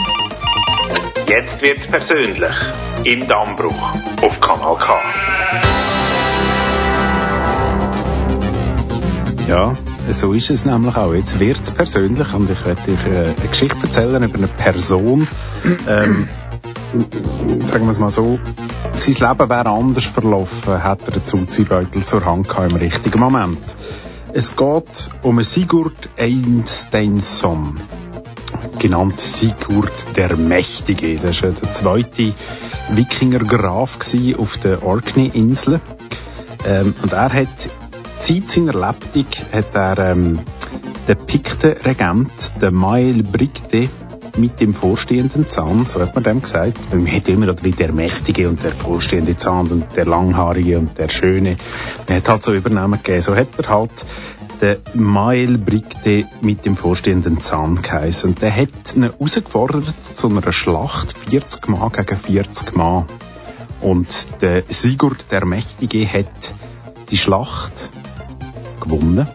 Jetzt 1.28 1.62
wird's 1.62 1.88
persönlich. 1.88 2.56
Im 3.04 3.28
Dammbruch 3.28 3.90
auf 4.22 4.40
Kanal 4.40 4.78
K. 4.78 5.75
Ja, 9.48 9.76
so 10.10 10.34
ist 10.34 10.50
es 10.50 10.66
nämlich 10.66 10.96
auch. 10.96 11.14
Jetzt 11.14 11.40
wird's 11.40 11.70
persönlich 11.70 12.34
und 12.34 12.50
ich 12.50 12.66
werde 12.66 12.82
euch 12.92 13.06
äh, 13.06 13.26
eine 13.26 13.50
Geschichte 13.50 13.78
erzählen 13.84 14.24
über 14.24 14.38
eine 14.38 14.48
Person. 14.48 15.28
Ähm, 15.88 16.28
sagen 17.68 17.86
wir 17.86 17.92
es 17.92 18.00
mal 18.00 18.10
so, 18.10 18.40
sein 18.94 19.14
Leben 19.14 19.50
wäre 19.50 19.70
anders 19.70 20.06
verlaufen, 20.06 20.82
hätte 20.82 21.06
er 21.08 21.14
einen 21.14 21.26
Zuziehbeutel 21.26 22.04
zur 22.06 22.26
Hand 22.26 22.50
gehabt 22.50 22.72
im 22.72 22.78
richtigen 22.78 23.20
Moment. 23.20 23.60
Es 24.34 24.56
geht 24.56 25.12
um 25.22 25.42
Sigurd 25.44 26.10
Einsteinsson, 26.18 27.80
genannt 28.80 29.20
Sigurd 29.20 29.94
der 30.16 30.36
Mächtige. 30.38 31.18
Das 31.18 31.44
war 31.44 31.52
der 31.52 31.72
zweite 31.72 32.34
Wikinger 32.90 33.40
Graf 33.40 34.00
gsi 34.00 34.36
auf 34.36 34.58
den 34.58 34.80
Orkney-Inseln. 34.80 35.82
Ähm, 36.66 36.96
und 37.04 37.14
er 37.14 37.32
hat 37.32 37.70
Zeit 38.18 38.50
seiner 38.50 38.74
Lebtung 38.74 39.26
hat 39.52 39.76
er 39.76 40.12
ähm, 40.12 40.40
den 41.08 41.18
Pikten-Regent, 41.18 42.62
den 42.62 42.74
Mael 42.74 43.24
Brigde, 43.24 43.90
mit 44.38 44.60
dem 44.60 44.74
vorstehenden 44.74 45.48
Zahn, 45.48 45.86
so 45.86 46.02
hat 46.02 46.14
man 46.16 46.24
dem 46.24 46.42
gesagt. 46.42 46.94
Man 46.94 47.08
hat 47.10 47.28
immer 47.28 47.56
wie 47.64 47.72
der 47.72 47.94
Mächtige 47.94 48.50
und 48.50 48.64
der 48.64 48.72
vorstehende 48.72 49.38
Zahn 49.38 49.68
und 49.68 49.86
der 49.96 50.06
Langhaarige 50.06 50.78
und 50.78 50.98
der 50.98 51.10
Schöne. 51.10 51.58
Man 52.08 52.18
hat 52.18 52.28
halt 52.28 52.44
so 52.44 52.54
Übernahmen 52.54 53.02
gegeben. 53.02 53.22
So 53.22 53.36
hat 53.36 53.48
er 53.58 53.70
halt 53.70 54.06
den 54.62 54.78
Mael 54.94 55.58
Brigde 55.58 56.26
mit 56.42 56.66
dem 56.66 56.76
vorstehenden 56.76 57.40
Zahn 57.40 57.82
geheißen. 57.82 58.32
Und 58.32 58.42
der 58.42 58.56
hat 58.56 58.96
ihn 58.96 59.04
herausgefordert 59.04 59.94
zu 60.16 60.28
einer 60.28 60.52
Schlacht 60.52 61.16
40 61.30 61.68
Mann 61.68 61.92
gegen 61.92 62.18
40 62.18 62.76
Mann. 62.76 63.06
Und 63.82 64.28
der 64.42 64.64
Sigurd 64.70 65.32
der 65.32 65.46
Mächtige 65.46 66.08
hat 66.08 66.54
die 67.10 67.18
Schlacht 67.18 67.90
gewonnen. 68.80 69.28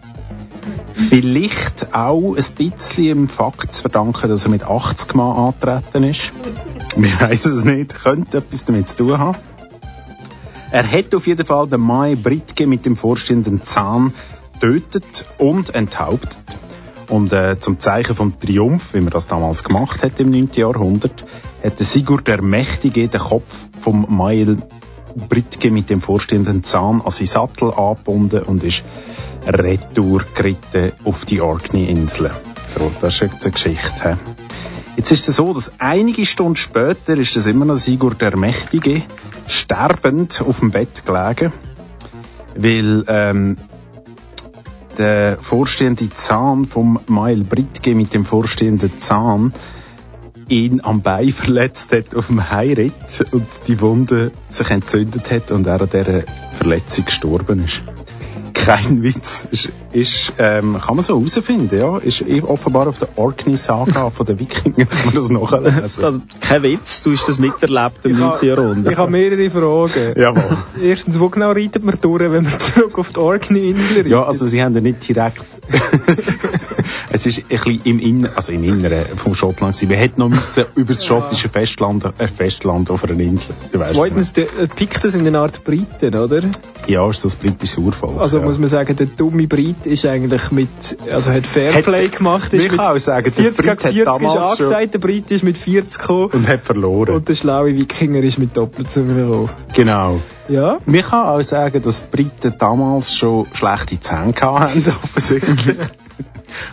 Vielleicht 0.94 1.94
auch 1.94 2.36
ein 2.36 2.44
bisschen 2.56 3.04
dem 3.04 3.28
Fakt 3.28 3.72
zu 3.72 3.82
verdanken, 3.82 4.28
dass 4.28 4.44
er 4.44 4.50
mit 4.50 4.64
80 4.64 5.14
Mann 5.14 5.36
angetreten 5.36 6.04
ist. 6.04 6.32
Wir 6.96 7.30
wissen 7.30 7.58
es 7.58 7.64
nicht, 7.64 7.94
könnte 7.94 8.38
etwas 8.38 8.64
damit 8.64 8.88
zu 8.88 8.96
tun 8.96 9.18
haben. 9.18 9.38
Er 10.72 10.90
hat 10.90 11.14
auf 11.14 11.26
jeden 11.26 11.46
Fall 11.46 11.68
den 11.68 11.80
Mai 11.80 12.14
Britke 12.14 12.66
mit 12.66 12.86
dem 12.86 12.96
vorstehenden 12.96 13.62
Zahn 13.62 14.14
tötet 14.60 15.26
und 15.38 15.74
enthauptet. 15.74 16.38
Und 17.08 17.32
äh, 17.32 17.58
zum 17.58 17.80
Zeichen 17.80 18.14
vom 18.14 18.38
Triumph, 18.38 18.94
wie 18.94 19.00
man 19.00 19.10
das 19.10 19.26
damals 19.26 19.64
gemacht 19.64 20.04
hat 20.04 20.20
im 20.20 20.30
9. 20.30 20.50
Jahrhundert, 20.54 21.24
hat 21.64 21.78
Sigurd 21.78 22.28
der 22.28 22.40
Mächtige 22.40 23.08
den 23.08 23.20
Kopf 23.20 23.68
vom 23.80 24.06
Mail 24.16 24.58
Britke 25.28 25.72
mit 25.72 25.90
dem 25.90 26.00
vorstehenden 26.00 26.62
Zahn 26.62 27.00
an 27.00 27.10
seinen 27.10 27.26
Sattel 27.26 27.72
angebunden 27.72 28.44
und 28.44 28.62
ist 28.62 28.84
retour 29.46 30.24
geritten 30.34 30.92
auf 31.04 31.24
die 31.24 31.40
Orkney-Inseln. 31.40 32.32
So, 32.74 32.90
das 33.00 33.20
ist 33.20 33.22
eine 33.22 33.52
Geschichte. 33.52 34.18
He? 34.26 34.40
Jetzt 34.96 35.12
ist 35.12 35.28
es 35.28 35.36
so, 35.36 35.54
dass 35.54 35.72
einige 35.78 36.26
Stunden 36.26 36.56
später 36.56 37.16
ist 37.16 37.36
es 37.36 37.46
immer 37.46 37.64
noch 37.64 37.76
Sigurd 37.76 38.20
der 38.20 38.36
Mächtige 38.36 39.02
sterbend 39.46 40.42
auf 40.42 40.60
dem 40.60 40.70
Bett 40.70 41.06
gelegen, 41.06 41.52
weil 42.54 43.04
ähm, 43.08 43.56
der 44.98 45.38
vorstehende 45.40 46.10
Zahn 46.10 46.66
vom 46.66 47.00
Mael 47.06 47.44
Britke 47.44 47.94
mit 47.94 48.12
dem 48.12 48.24
vorstehenden 48.24 48.98
Zahn 48.98 49.54
ihn 50.48 50.80
am 50.82 51.00
Bein 51.02 51.30
verletzt 51.30 51.92
hat 51.92 52.14
auf 52.14 52.26
dem 52.26 52.50
Heiritt 52.50 53.24
und 53.30 53.46
die 53.68 53.80
Wunde 53.80 54.32
sich 54.48 54.70
entzündet 54.70 55.30
hat 55.30 55.50
und 55.50 55.66
er 55.66 55.80
an 55.80 55.88
dieser 55.90 56.24
Verletzung 56.58 57.06
gestorben 57.06 57.64
ist. 57.64 57.80
Kein 58.64 59.02
Witz. 59.02 59.48
Ist, 59.92 60.32
ähm, 60.38 60.78
kann 60.80 60.96
man 60.96 61.04
so 61.04 61.16
herausfinden, 61.16 61.78
ja. 61.78 61.98
Ist 61.98 62.22
eh 62.22 62.42
offenbar 62.42 62.86
auf 62.86 62.98
der 62.98 63.08
Orkney-Saga 63.16 64.10
von 64.10 64.26
den 64.26 64.38
Wikingern, 64.38 64.88
kann 64.88 65.04
man 65.06 65.14
das 65.14 65.30
nachlesen. 65.30 66.04
Also, 66.04 66.22
kein 66.40 66.62
Witz, 66.62 67.02
du 67.02 67.12
hast 67.12 67.28
das 67.28 67.38
miterlebt 67.38 68.04
im 68.04 68.18
9. 68.18 68.44
Jahrhundert. 68.44 68.92
Ich 68.92 68.98
habe 68.98 69.10
mehrere 69.10 69.50
Fragen. 69.50 70.20
Jawohl. 70.20 70.58
Erstens, 70.80 71.18
wo 71.18 71.28
genau 71.28 71.52
reitet 71.52 71.84
man 71.84 71.98
durch, 72.00 72.20
wenn 72.20 72.44
man 72.44 72.46
zurück 72.58 72.98
auf 72.98 73.10
die 73.10 73.18
Orkney-Insel 73.18 73.96
reitet? 73.98 74.12
Ja, 74.12 74.24
also 74.24 74.46
sie 74.46 74.62
haben 74.62 74.74
ja 74.74 74.80
nicht 74.80 75.08
direkt... 75.08 75.44
es 77.12 77.26
ist 77.26 77.38
ein 77.38 77.46
bisschen 77.48 77.80
im 77.84 77.98
Inneren, 77.98 78.34
also 78.34 78.52
im 78.52 78.64
Inneren 78.64 79.04
vom 79.16 79.34
Schottland 79.34 79.74
gewesen. 79.74 79.90
Wir 79.90 79.96
hätten 79.96 80.20
noch 80.20 80.28
müssen 80.28 80.64
über 80.74 80.94
das 80.94 81.04
schottische 81.04 81.48
Festland, 81.48 82.04
äh, 82.18 82.28
Festland 82.28 82.90
auf 82.90 83.04
einer 83.04 83.18
Insel. 83.18 83.54
Zweitens, 83.92 84.32
die 84.32 84.42
äh, 84.42 84.66
Pikten 84.74 85.10
sind 85.10 85.26
eine 85.26 85.38
Art 85.38 85.64
Briten, 85.64 86.14
oder? 86.14 86.42
Ja, 86.86 87.08
ist 87.08 87.24
das 87.24 87.34
britische 87.34 87.80
Urvolk. 87.80 88.20
Also 88.20 88.38
ja. 88.38 88.44
muss 88.44 88.58
man 88.58 88.68
sagen, 88.68 88.96
der 88.96 89.06
dumme 89.06 89.46
Brite 89.46 89.79
Brit 89.80 89.92
ist 89.92 90.06
eigentlich 90.06 90.50
mit, 90.50 90.98
also 91.10 91.30
hat 91.30 91.46
Fairplay 91.46 92.08
gemacht. 92.08 92.52
Ist 92.52 92.64
ich 92.64 92.70
kann 92.70 92.80
auch 92.80 92.98
sagen, 92.98 93.24
der 93.24 93.32
40 93.32 93.66
Brit 93.66 93.78
gegen 93.78 94.06
hat 94.06 94.18
40 94.18 94.22
ist 94.22 94.36
angesagt, 94.36 94.94
der 94.94 94.98
Brit 94.98 95.30
ist 95.30 95.44
mit 95.44 95.58
40 95.58 95.98
gekommen. 95.98 96.30
Und 96.32 96.48
hat 96.48 96.64
verloren. 96.64 97.14
Und 97.14 97.28
der 97.28 97.34
schlaue 97.34 97.74
Wikinger 97.74 98.22
ist 98.22 98.38
mit 98.38 98.56
doppelt 98.56 98.92
gekommen. 98.92 99.48
Genau. 99.74 100.20
Ja. 100.48 100.78
Man 100.84 101.02
kann 101.02 101.26
auch 101.26 101.42
sagen, 101.42 101.82
dass 101.82 102.02
die 102.02 102.16
Briten 102.16 102.54
damals 102.58 103.16
schon 103.16 103.46
schlechte 103.52 104.00
Zähne 104.00 104.34
hatten, 104.40 104.84
offensichtlich. 105.04 105.76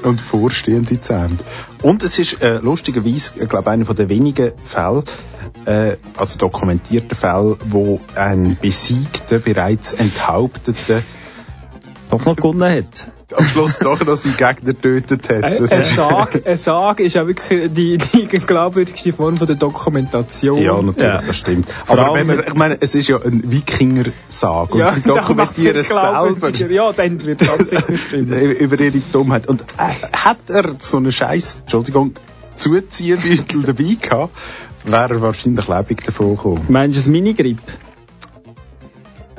Und 0.03 0.19
vorstehende 0.19 0.99
Zähne. 0.99 1.37
Und 1.81 2.03
es 2.03 2.17
ist 2.17 2.41
äh, 2.41 2.57
lustigerweise, 2.57 3.33
ich 3.39 3.47
glaube, 3.47 3.69
einer 3.69 3.85
der 3.85 4.09
wenigen 4.09 4.53
Fälle, 4.65 5.03
äh, 5.65 5.97
also 6.17 6.37
dokumentierten 6.39 7.15
Fälle, 7.15 7.57
wo 7.65 7.99
ein 8.15 8.57
besiegter, 8.59 9.37
bereits 9.39 9.93
enthaupteter 9.93 11.03
doch 12.09 12.25
noch 12.25 12.35
gewonnen 12.35 12.71
hat. 12.77 12.85
Am 13.37 13.43
Schluss 13.45 13.79
doch 13.79 13.99
noch 14.05 14.15
seinen 14.15 14.37
Gegner 14.37 14.73
getötet 14.73 15.29
hat. 15.29 15.43
Ein, 15.43 15.57
Das 15.59 15.71
ein 15.71 15.79
ist- 15.81 15.95
Sarg, 15.95 16.41
ein 16.47 16.57
Sarg 16.57 16.99
ist 17.01 17.17
auch 17.17 17.27
wirklich 17.27 17.71
die, 17.73 17.97
die 17.97 18.27
glaubwürdigste 18.27 19.11
Form 19.11 19.35
von 19.37 19.47
der 19.47 19.57
Dokumentation. 19.57 20.61
Ja, 20.61 20.81
natürlich, 20.81 21.21
das 21.27 21.35
stimmt. 21.35 21.69
Vor 21.85 21.99
Aber 21.99 22.13
wenn 22.15 22.25
man, 22.27 22.39
ich 22.47 22.53
meine, 22.53 22.77
es 22.79 22.95
ist 22.95 23.09
ja 23.09 23.17
ein 23.17 23.51
Wikinger-Sag 23.51 24.71
und 24.73 24.79
Ja, 24.79 24.91
sie 24.91 25.01
dokumentieren 25.03 25.75
es 25.77 25.89
selber. 25.89 26.49
Ja, 26.69 26.93
dann 26.93 27.25
wird 27.25 27.41
es 27.41 27.47
ganz 27.47 27.69
sicher 27.69 27.97
stimmen. 28.07 28.31
über 28.51 28.79
ihre 28.79 28.97
Dummheit. 29.11 29.47
Und 29.47 29.61
äh, 29.61 30.15
hat 30.15 30.37
er 30.47 30.75
so 30.79 30.97
einen 30.97 31.11
Scheiß, 31.11 31.59
Entschuldigung, 31.63 32.13
Zuziehbeutel 32.55 33.63
dabei 33.63 33.95
gehabt, 34.01 34.33
wäre 34.85 35.15
er 35.15 35.21
wahrscheinlich 35.21 35.67
lebendig 35.67 36.03
davon 36.05 36.35
gekommen. 36.37 36.65
Meinst 36.69 37.05
du 37.05 37.09
ein 37.09 37.11
Minigrip? 37.11 37.59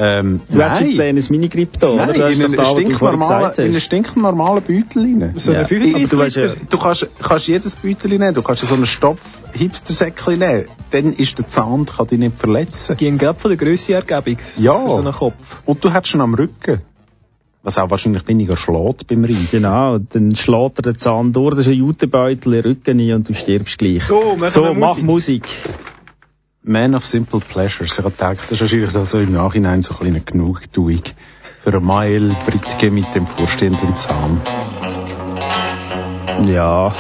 Ähm, 0.01 0.41
Du 0.49 0.63
hast 0.63 0.81
jetzt 0.81 0.97
nein. 0.97 1.17
ein 1.17 1.25
Minigrip 1.31 1.79
da, 1.81 1.89
oder? 1.89 2.07
Nein, 2.07 2.19
Das 2.21 2.31
ist 2.31 2.39
in 2.39 2.45
in 2.53 2.61
einen 2.61 3.75
hast. 3.75 3.83
stinknormalen 3.83 4.63
Beutel 4.63 5.03
rein. 5.03 5.35
So 5.39 5.53
Ja. 5.53 5.65
35 5.65 5.95
Aber 5.95 6.07
du, 6.07 6.19
weißt, 6.19 6.57
du 6.71 6.79
kannst, 6.79 7.09
kannst 7.21 7.49
jedes 7.49 7.75
Beutel 7.77 8.11
nehmen, 8.11 8.33
du 8.33 8.43
kannst 8.43 8.65
so 8.65 8.75
einen 8.75 8.87
Stopf-Hipster-Säckchen 8.87 10.39
nehmen, 10.39 10.67
dann 10.93 11.13
ist 11.13 11.39
der 11.39 11.49
Zahn, 11.49 11.85
kann 11.87 12.07
dich 12.07 12.19
nicht 12.19 12.37
verletzen. 12.37 12.97
Gehen 12.97 13.19
gerade 13.19 13.39
von 13.41 13.51
der 13.51 13.59
Grösseergebung. 13.59 14.39
Ja. 14.57 14.75
Für 14.85 14.91
so 14.91 14.97
einen 14.99 15.13
Kopf. 15.13 15.57
Und 15.65 15.85
du 15.85 15.93
hast 15.93 16.15
ihn 16.15 16.21
am 16.21 16.35
Rücken. 16.35 16.81
Was 17.65 17.77
auch 17.77 17.91
wahrscheinlich 17.91 18.27
weniger 18.29 18.57
schlägt 18.57 19.09
beim 19.09 19.25
Reiten. 19.25 19.49
Genau, 19.51 19.99
dann 19.99 20.37
schlägt 20.37 20.79
er 20.79 20.83
den 20.93 20.99
Zahn 20.99 21.33
durch, 21.33 21.57
das 21.57 21.67
ist 21.67 21.73
ein 21.73 21.79
Jutebeutel 21.79 22.55
in 22.55 22.63
den 22.63 22.71
Rücken 22.73 23.01
rein 23.01 23.13
und 23.15 23.29
du 23.29 23.35
stirbst 23.35 23.79
gleich. 23.79 24.05
So, 24.05 24.37
so 24.49 24.73
mach 24.75 24.97
Musik. 24.99 25.05
Musik. 25.05 25.49
Man 26.69 26.95
of 26.95 27.07
Simple 27.07 27.41
Pleasures. 27.41 27.93
Ich 27.93 27.99
habe 27.99 28.11
gedacht, 28.11 28.41
das 28.43 28.53
ist 28.53 28.61
wahrscheinlich 28.61 28.93
da 28.93 29.07
so 29.07 29.19
im 29.19 29.33
Nachhinein 29.33 29.81
so 29.81 29.95
ein 29.95 30.01
bisschen 30.01 30.25
Genugtuung 30.27 31.01
für 31.65 31.81
Mael 31.81 32.37
Britge 32.45 32.91
mit 32.91 33.15
dem 33.15 33.27
vorstehenden 33.27 33.97
Zahn. 33.97 34.43
Ja. 36.47 36.95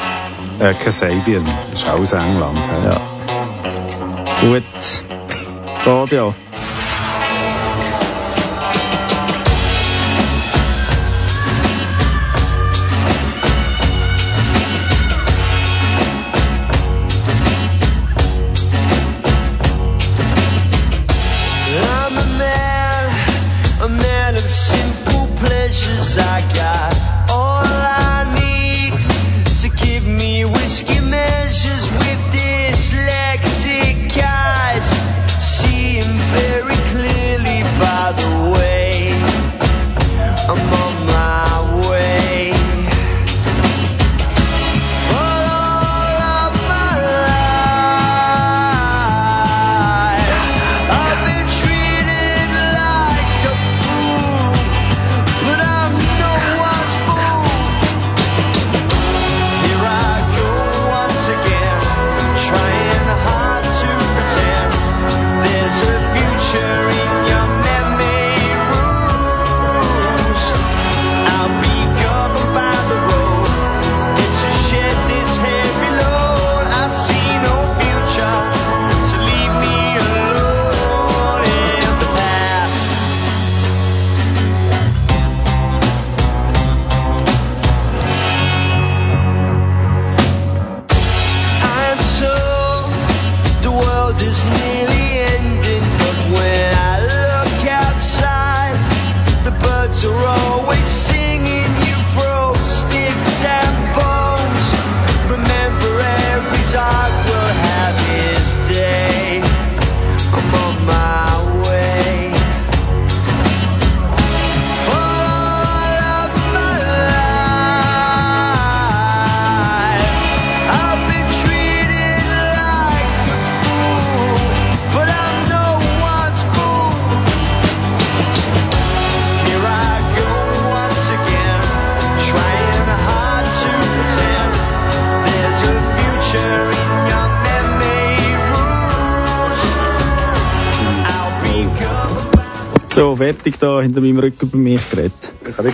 Äh, 0.59 0.73
Kasabian. 0.73 1.47
Ist 1.71 1.87
auch 1.87 2.01
aus 2.01 2.15
England. 2.15 2.67
hä? 2.67 2.85
Ja. 2.87 3.01
Gut. 4.41 4.65
Geht 5.85 6.13
ja. 6.13 6.35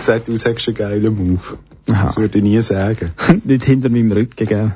Gesagt, 0.05 0.27
du 0.27 0.37
sagst 0.37 0.67
einen 0.67 0.77
geilen 0.77 1.15
Move. 1.15 1.57
Aha. 1.89 2.05
Das 2.05 2.17
würde 2.17 2.37
ich 2.37 2.43
nie 2.43 2.61
sagen. 2.61 3.11
Nicht 3.43 3.65
hinter 3.65 3.89
meinem 3.89 4.11
Rücken, 4.11 4.45
gell? 4.47 4.71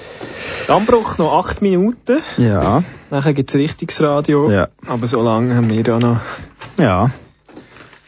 Anbruch 0.68 1.18
noch 1.18 1.38
8 1.38 1.62
Minuten. 1.62 2.18
Ja. 2.36 2.82
Nachher 3.10 3.32
gibt's 3.32 3.54
Richtungsradio. 3.54 4.50
Ja. 4.50 4.68
Aber 4.86 5.06
so 5.06 5.22
lange 5.22 5.54
haben 5.54 5.70
wir 5.70 5.82
da 5.82 5.98
noch. 5.98 6.20
Ja. 6.78 7.10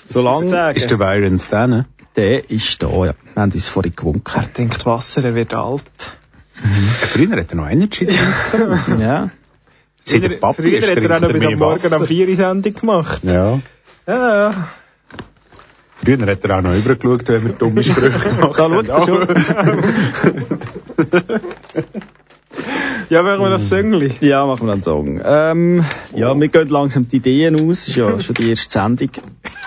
Solange 0.08 0.72
Ist 0.74 0.90
der 0.90 0.98
Virens 0.98 1.48
da, 1.48 1.66
ne? 1.66 1.86
der 2.16 2.50
ist 2.50 2.82
da, 2.82 2.88
ja. 2.88 3.14
Wir 3.34 3.42
haben 3.42 3.52
uns 3.52 3.68
vorhin 3.68 3.94
gewunken. 3.94 4.32
Er 4.34 4.46
denkt 4.46 4.84
Wasser, 4.86 5.24
er 5.24 5.34
wird 5.34 5.54
alt. 5.54 5.84
Früher 7.12 7.36
hat 7.36 7.50
er 7.50 7.56
noch 7.56 7.68
Energy 7.68 8.06
Drinks 8.06 8.50
da. 8.52 8.96
Ja. 8.98 9.30
Seit 10.04 10.22
der 10.22 10.28
Papi 10.30 10.62
Früher 10.62 10.90
hat 10.90 10.98
er 10.98 11.16
auch 11.16 11.20
noch 11.20 11.32
bis 11.32 11.44
am 11.44 11.54
Morgen 11.54 11.92
am 11.94 12.06
4 12.06 12.28
Uhr 12.28 12.36
Sendung 12.36 12.74
gemacht. 12.74 13.22
Ja. 13.24 13.60
Ja, 14.06 14.50
ja. 14.50 14.68
Früher 16.02 16.26
hat 16.26 16.44
er 16.44 16.58
auch 16.58 16.62
noch 16.62 16.74
übergeschaut, 16.74 17.28
wenn 17.28 17.44
wir 17.44 17.52
dumme 17.52 17.82
Sprüche 17.82 18.10
gemacht 18.36 18.58
Da 18.58 18.64
haben. 18.64 18.86
schaut 18.86 18.88
er 18.88 19.06
schon. 19.06 19.28
Ja, 23.08 23.22
machen 23.24 23.40
wir 23.40 23.50
das 23.50 23.68
Söngli. 23.68 24.12
Ja, 24.20 24.46
machen 24.46 24.66
wir 24.66 24.72
einen 24.72 24.82
Song. 24.82 25.20
Ähm, 25.24 25.84
ja, 26.14 26.32
wir 26.38 26.48
gehen 26.48 26.68
langsam 26.68 27.08
die 27.08 27.16
Ideen 27.16 27.56
aus. 27.68 27.88
Ist 27.88 27.96
ja 27.96 28.20
schon 28.20 28.34
die 28.36 28.50
erste 28.50 28.70
Sendung. 28.70 29.10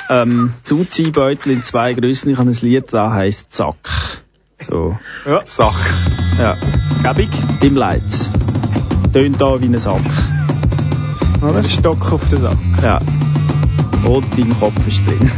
Ähm, 0.10 0.54
Zuziehbeutel 0.64 1.52
in 1.52 1.64
zwei 1.64 1.94
Größen. 1.94 2.32
Ich 2.32 2.38
habe 2.38 2.50
ein 2.50 2.58
Lied, 2.62 2.86
da 2.94 3.12
heisst 3.12 3.52
Zack. 3.52 4.22
So. 4.66 4.98
Ja. 5.26 5.42
Sack. 5.46 5.74
Ja. 6.40 6.56
Gebig. 7.04 7.30
Im 7.62 7.76
Leid. 7.76 8.04
Tönt 9.12 9.42
da 9.42 9.60
wie 9.62 9.66
ein 9.66 9.78
Sack. 9.78 10.00
Oder? 11.42 11.62
Der 11.62 11.70
Stock 11.70 12.14
auf 12.14 12.30
den 12.30 12.40
Sack. 12.42 12.58
Ja. 12.82 13.02
Und 14.06 14.26
dein 14.38 14.58
Kopf 14.58 14.88
ist 14.88 15.06
drin. 15.06 15.30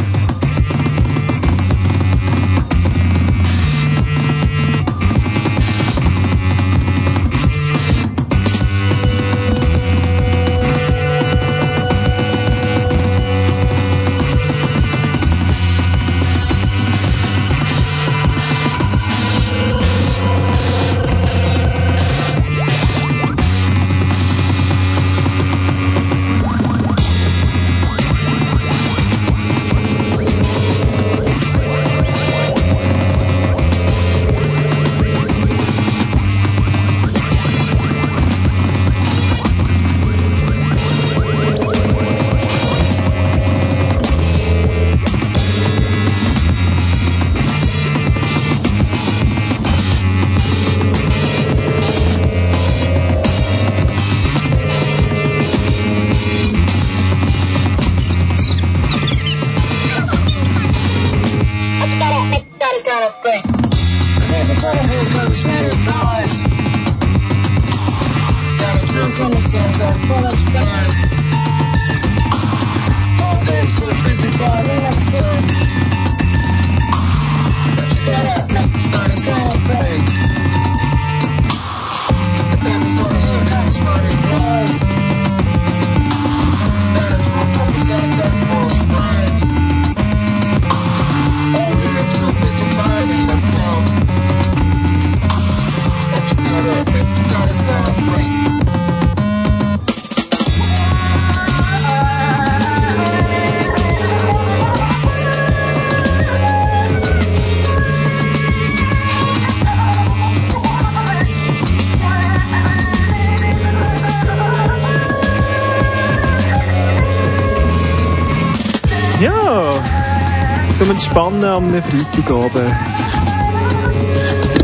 Entspannen 121.46 121.76
am 121.76 121.82
Freitagabend. 121.84 122.72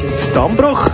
Jetzt 0.01 0.35
Dammbruch. 0.35 0.87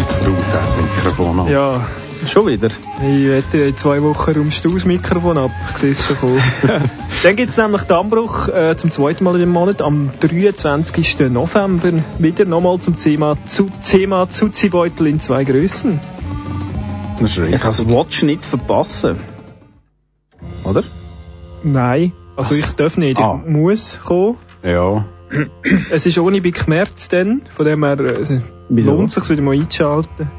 Jetzt 0.00 0.26
ruht 0.26 0.36
das 0.52 0.76
Mikrofon 0.76 1.40
an. 1.40 1.48
Ja, 1.50 1.86
Schon 2.28 2.46
wieder? 2.46 2.68
ich 2.68 3.26
wette, 3.28 3.58
in 3.64 3.76
zwei 3.76 4.00
Wochen 4.02 4.30
räumst 4.32 4.64
du 4.64 4.74
das 4.74 4.84
Mikrofon 4.84 5.38
ab. 5.38 5.50
Ich 5.72 5.78
sehe 5.78 5.90
es 5.92 6.04
schon 6.04 6.16
kommen. 6.18 6.40
Dann 7.22 7.36
gibt 7.36 7.50
es 7.50 7.56
nämlich 7.56 7.82
Dammbruch 7.82 8.48
äh, 8.48 8.76
zum 8.76 8.90
zweiten 8.92 9.22
Mal 9.24 9.34
in 9.34 9.40
dem 9.40 9.50
Monat, 9.50 9.82
am 9.82 10.10
23. 10.20 11.18
November. 11.30 11.92
Wieder 12.18 12.44
nochmal 12.44 12.78
zum 12.80 12.96
Thema, 12.96 13.36
zu, 13.44 13.70
Thema 13.88 14.28
Zuzibeutel 14.28 15.06
in 15.08 15.18
zwei 15.20 15.42
Grössen. 15.44 15.98
Ich 17.24 17.36
kann 17.36 17.60
das 17.62 17.86
Watch 17.88 18.22
nicht 18.24 18.44
verpassen. 18.44 19.16
Oder? 20.64 20.82
Nein, 21.64 22.12
also 22.36 22.54
ich 22.54 22.66
darf 22.76 22.96
nicht, 22.96 23.18
ich 23.18 23.24
Ah. 23.24 23.40
muss 23.46 23.98
kommen. 24.04 24.38
Ja. 24.62 25.04
Es 25.90 26.04
ist 26.06 26.18
ohne 26.18 26.40
Big 26.40 26.68
März 26.68 27.08
dann, 27.08 27.42
von 27.48 27.64
dem 27.64 27.82
her 27.84 27.98
äh, 28.00 28.40
Wieso? 28.68 28.92
lohnt 28.94 29.08
es 29.08 29.14
sich 29.14 29.30
wieder 29.30 29.42
mal 29.42 29.54
einzuschalten. 29.54 30.30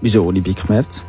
Wieso 0.00 0.24
ohne 0.24 0.40
Big 0.42 0.68
Merz? 0.68 1.06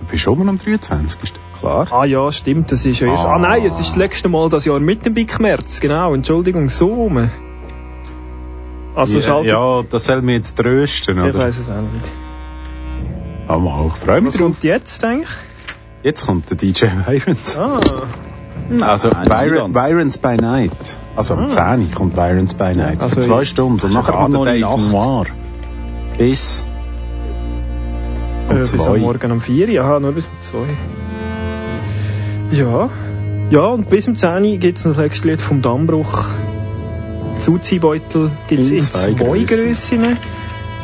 Du 0.00 0.06
bist 0.06 0.22
schon 0.22 0.38
mal 0.38 0.48
am 0.48 0.58
23. 0.58 1.18
Klar. 1.58 1.88
Ah 1.90 2.04
ja, 2.04 2.30
stimmt, 2.30 2.70
das 2.72 2.84
ist 2.86 3.00
ja 3.00 3.08
erst... 3.08 3.24
Ah, 3.26 3.34
Ah. 3.34 3.38
nein, 3.38 3.62
es 3.64 3.78
ist 3.80 3.90
das 3.90 3.96
letzte 3.96 4.28
Mal 4.28 4.48
das 4.48 4.64
Jahr 4.64 4.80
mit 4.80 5.04
dem 5.06 5.14
Big 5.14 5.38
März, 5.40 5.80
genau, 5.80 6.14
Entschuldigung, 6.14 6.68
so 6.68 6.86
rum. 6.92 7.30
Also 8.94 9.18
ja, 9.18 9.22
schaltet... 9.22 9.50
ja, 9.52 9.82
das 9.82 10.04
soll 10.04 10.22
mich 10.22 10.36
jetzt 10.36 10.56
trösten, 10.56 11.18
ich 11.18 11.34
oder? 11.34 11.44
weiß 11.44 11.58
es 11.58 11.70
auch 11.70 11.80
nicht. 11.82 12.12
Mal, 13.48 13.86
ich 13.88 13.94
freue 13.94 14.20
mich 14.20 14.28
Was 14.28 14.34
drauf. 14.34 14.42
kommt 14.46 14.62
jetzt 14.64 15.04
eigentlich? 15.04 15.28
Jetzt 16.02 16.26
kommt 16.26 16.48
der 16.50 16.56
DJ 16.56 16.84
Virons. 17.06 17.58
Ah, 17.58 17.80
Also, 18.82 19.10
Byron. 19.10 19.74
Virons 19.74 20.18
by 20.18 20.36
Night. 20.36 20.99
Also, 21.16 21.34
am 21.34 21.44
Ah. 21.44 21.48
10 21.48 21.82
Uhr 21.88 21.90
kommt 21.94 22.16
Virons 22.16 22.54
by 22.54 22.74
Night. 22.74 23.00
Also, 23.00 23.16
Für 23.16 23.20
zwei 23.22 23.44
Stunden. 23.44 23.84
Und 23.86 23.92
nachher 23.92 24.12
Dave 24.12 24.60
Nacht. 24.60 24.92
Noir. 24.92 25.26
Bis 26.18 26.66
äh, 28.48 28.52
um 28.54 28.58
bis 28.60 28.86
am. 28.86 29.00
Morgen 29.00 29.32
um 29.32 29.40
4 29.40 29.68
Uhr, 29.68 29.80
aha, 29.84 30.00
nur 30.00 30.12
bis 30.12 30.26
um 30.26 30.32
2 30.40 30.56
Ja, 32.52 32.90
ja, 33.50 33.66
und 33.66 33.88
bis 33.90 34.06
um 34.08 34.16
10 34.16 34.44
Uhr 34.44 34.56
gibt 34.58 34.78
es 34.78 34.84
noch 34.84 34.94
das 34.94 35.02
letzte 35.04 35.28
Lied 35.28 35.40
vom 35.40 35.62
Dammbruch. 35.62 36.26
Zuziehbeutel 37.38 38.30
gibt 38.48 38.62
es 38.62 38.70
In 38.70 38.80
zwei 38.80 39.14
zwei. 39.14 39.38
Grössen. 39.44 40.16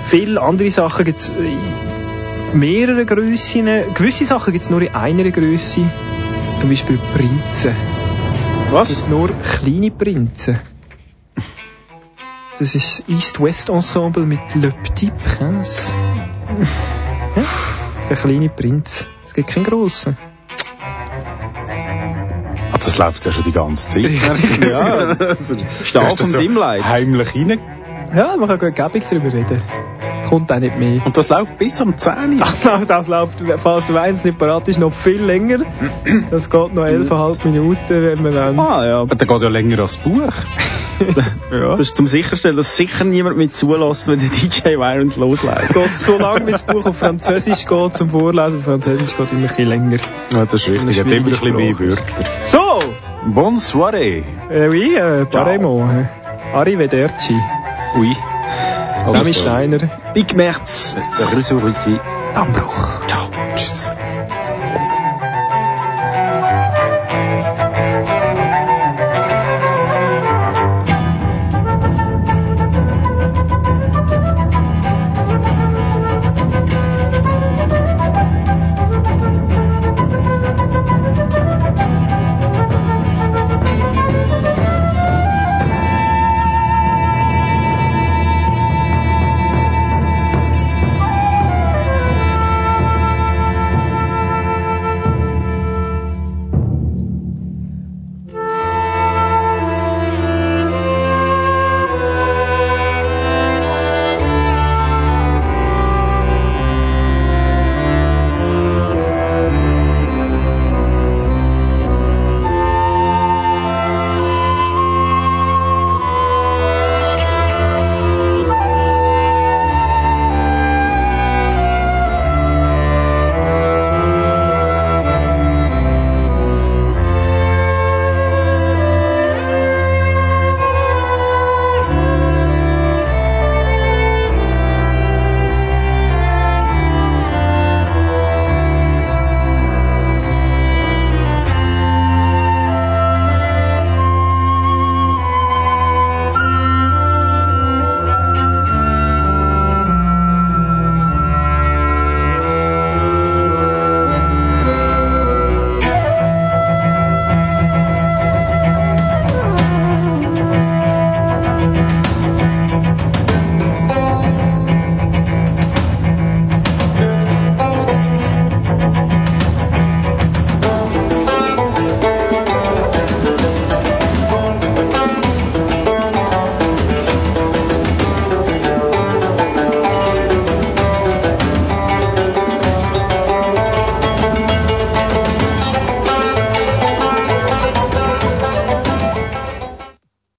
Viele 0.07 0.41
andere 0.41 0.71
Sachen 0.71 1.05
gibt 1.05 1.19
es 1.19 1.31
in 1.31 2.59
mehreren 2.59 3.05
Grössen. 3.07 3.67
Gewisse 3.95 4.25
Sachen 4.25 4.53
gibt 4.53 4.65
es 4.65 4.71
nur 4.71 4.81
in 4.81 4.95
einer 4.95 5.31
Grösse. 5.31 5.83
Zum 6.59 6.69
Beispiel 6.71 6.99
Prinzen. 7.15 7.75
Was? 8.77 8.91
Es 8.91 8.97
gibt 8.99 9.09
nur 9.11 9.31
kleine 9.41 9.91
Prinzen. 9.91 10.61
Das 12.59 12.75
ist 12.75 12.99
das 12.99 13.09
East-West-Ensemble 13.09 14.27
mit 14.27 14.55
Le 14.55 14.71
Petit 14.71 15.15
Prince. 15.17 15.95
Ja, 17.35 17.43
der 18.11 18.17
kleine 18.19 18.51
Prinz. 18.51 19.07
Es 19.25 19.33
gibt 19.33 19.49
keinen 19.49 19.65
grossen. 19.65 20.19
Ah, 22.71 22.77
das 22.77 22.99
läuft 22.99 23.25
ja 23.25 23.33
schon 23.33 23.45
die 23.45 23.53
ganze 23.53 23.89
Zeit. 23.89 24.05
Richtig. 24.05 24.65
ja. 24.71 24.83
Also, 24.85 25.57
Stahl 25.83 26.15
vom 26.15 26.33
Dimlight. 26.33 26.85
Heimlich 26.85 27.35
rein. 27.35 27.59
Ja, 28.15 28.37
man 28.37 28.47
kann 28.47 28.59
gut 28.59 28.75
gäbig 28.77 29.05
darüber 29.11 29.33
reden. 29.33 29.63
Kommt 30.29 30.53
auch 30.53 30.59
nicht 30.59 30.77
mehr. 30.79 31.05
Und 31.05 31.17
das 31.17 31.29
läuft 31.29 31.59
bis 31.59 31.81
am 31.81 31.97
10 31.97 32.41
Uhr. 32.41 32.47
Das, 32.63 32.87
das 32.89 33.09
läuft, 33.09 33.43
falls 33.59 33.87
du 33.87 33.97
eins 33.97 34.25
nicht 34.25 34.39
parat 34.39 34.69
ist, 34.69 34.79
noch 34.79 34.93
viel 34.93 35.23
länger. 35.23 35.59
Das 36.31 36.51
geht 36.51 36.75
noch 36.75 36.85
11,5 36.85 37.45
Minuten, 37.47 37.79
wenn 37.89 38.25
wir 38.25 38.33
wollen. 38.33 38.61
Ah 38.61 38.87
ja. 38.87 39.05
Der 39.05 39.27
geht 39.27 39.43
ja 39.43 39.49
länger 39.49 39.79
als 39.81 39.97
das 39.97 40.03
Buch. 40.03 40.33
ja. 41.53 41.77
Das 41.77 41.81
ist 41.81 41.97
zum 41.97 42.07
sicherstellen, 42.07 42.57
dass 42.57 42.77
sicher 42.77 43.05
niemand 43.05 43.37
mit 43.37 43.57
zulässt, 43.57 44.09
wenn 44.09 44.19
der 44.19 44.29
DJ 44.29 44.77
Virons 44.77 45.17
loslässt. 45.17 45.63
Es 45.63 45.69
geht 45.69 45.99
so 45.99 46.19
lange, 46.19 46.47
wie 46.47 46.53
das 46.53 46.63
Buch 46.63 46.87
auf 46.87 46.97
Französisch 46.97 47.67
geht 47.67 47.97
zum 47.97 48.11
Vorlesen. 48.11 48.63
Französisch 48.63 49.17
geht 49.17 49.31
immer 49.33 49.43
ein 49.43 49.47
bisschen 49.47 49.69
länger. 49.69 49.99
Ja, 50.33 50.47
das 50.47 50.67
ist 50.67 50.73
So 50.73 50.73
richtig. 50.73 51.01
Hat 51.01 51.07
immer 51.07 51.17
ein 51.17 51.25
bisschen 51.25 51.57
mehr. 51.57 51.79
Wörter. 51.79 52.03
So! 52.43 52.81
Bonne 53.27 53.59
soirée. 53.59 54.23
Äh, 54.51 54.69
oui, 54.71 54.95
äh, 54.95 55.27
paremo. 55.27 55.89
Arrivederci. 56.55 57.35
Oui. 57.99 58.17
Sammy 59.07 59.35
Steiner. 59.35 59.91
Big 60.15 60.35
Merz. 60.35 60.95
Resurrecti. 61.19 61.99
Dammbruch. 62.35 63.07
Ciao. 63.07 63.29
Tschüss. 63.55 63.91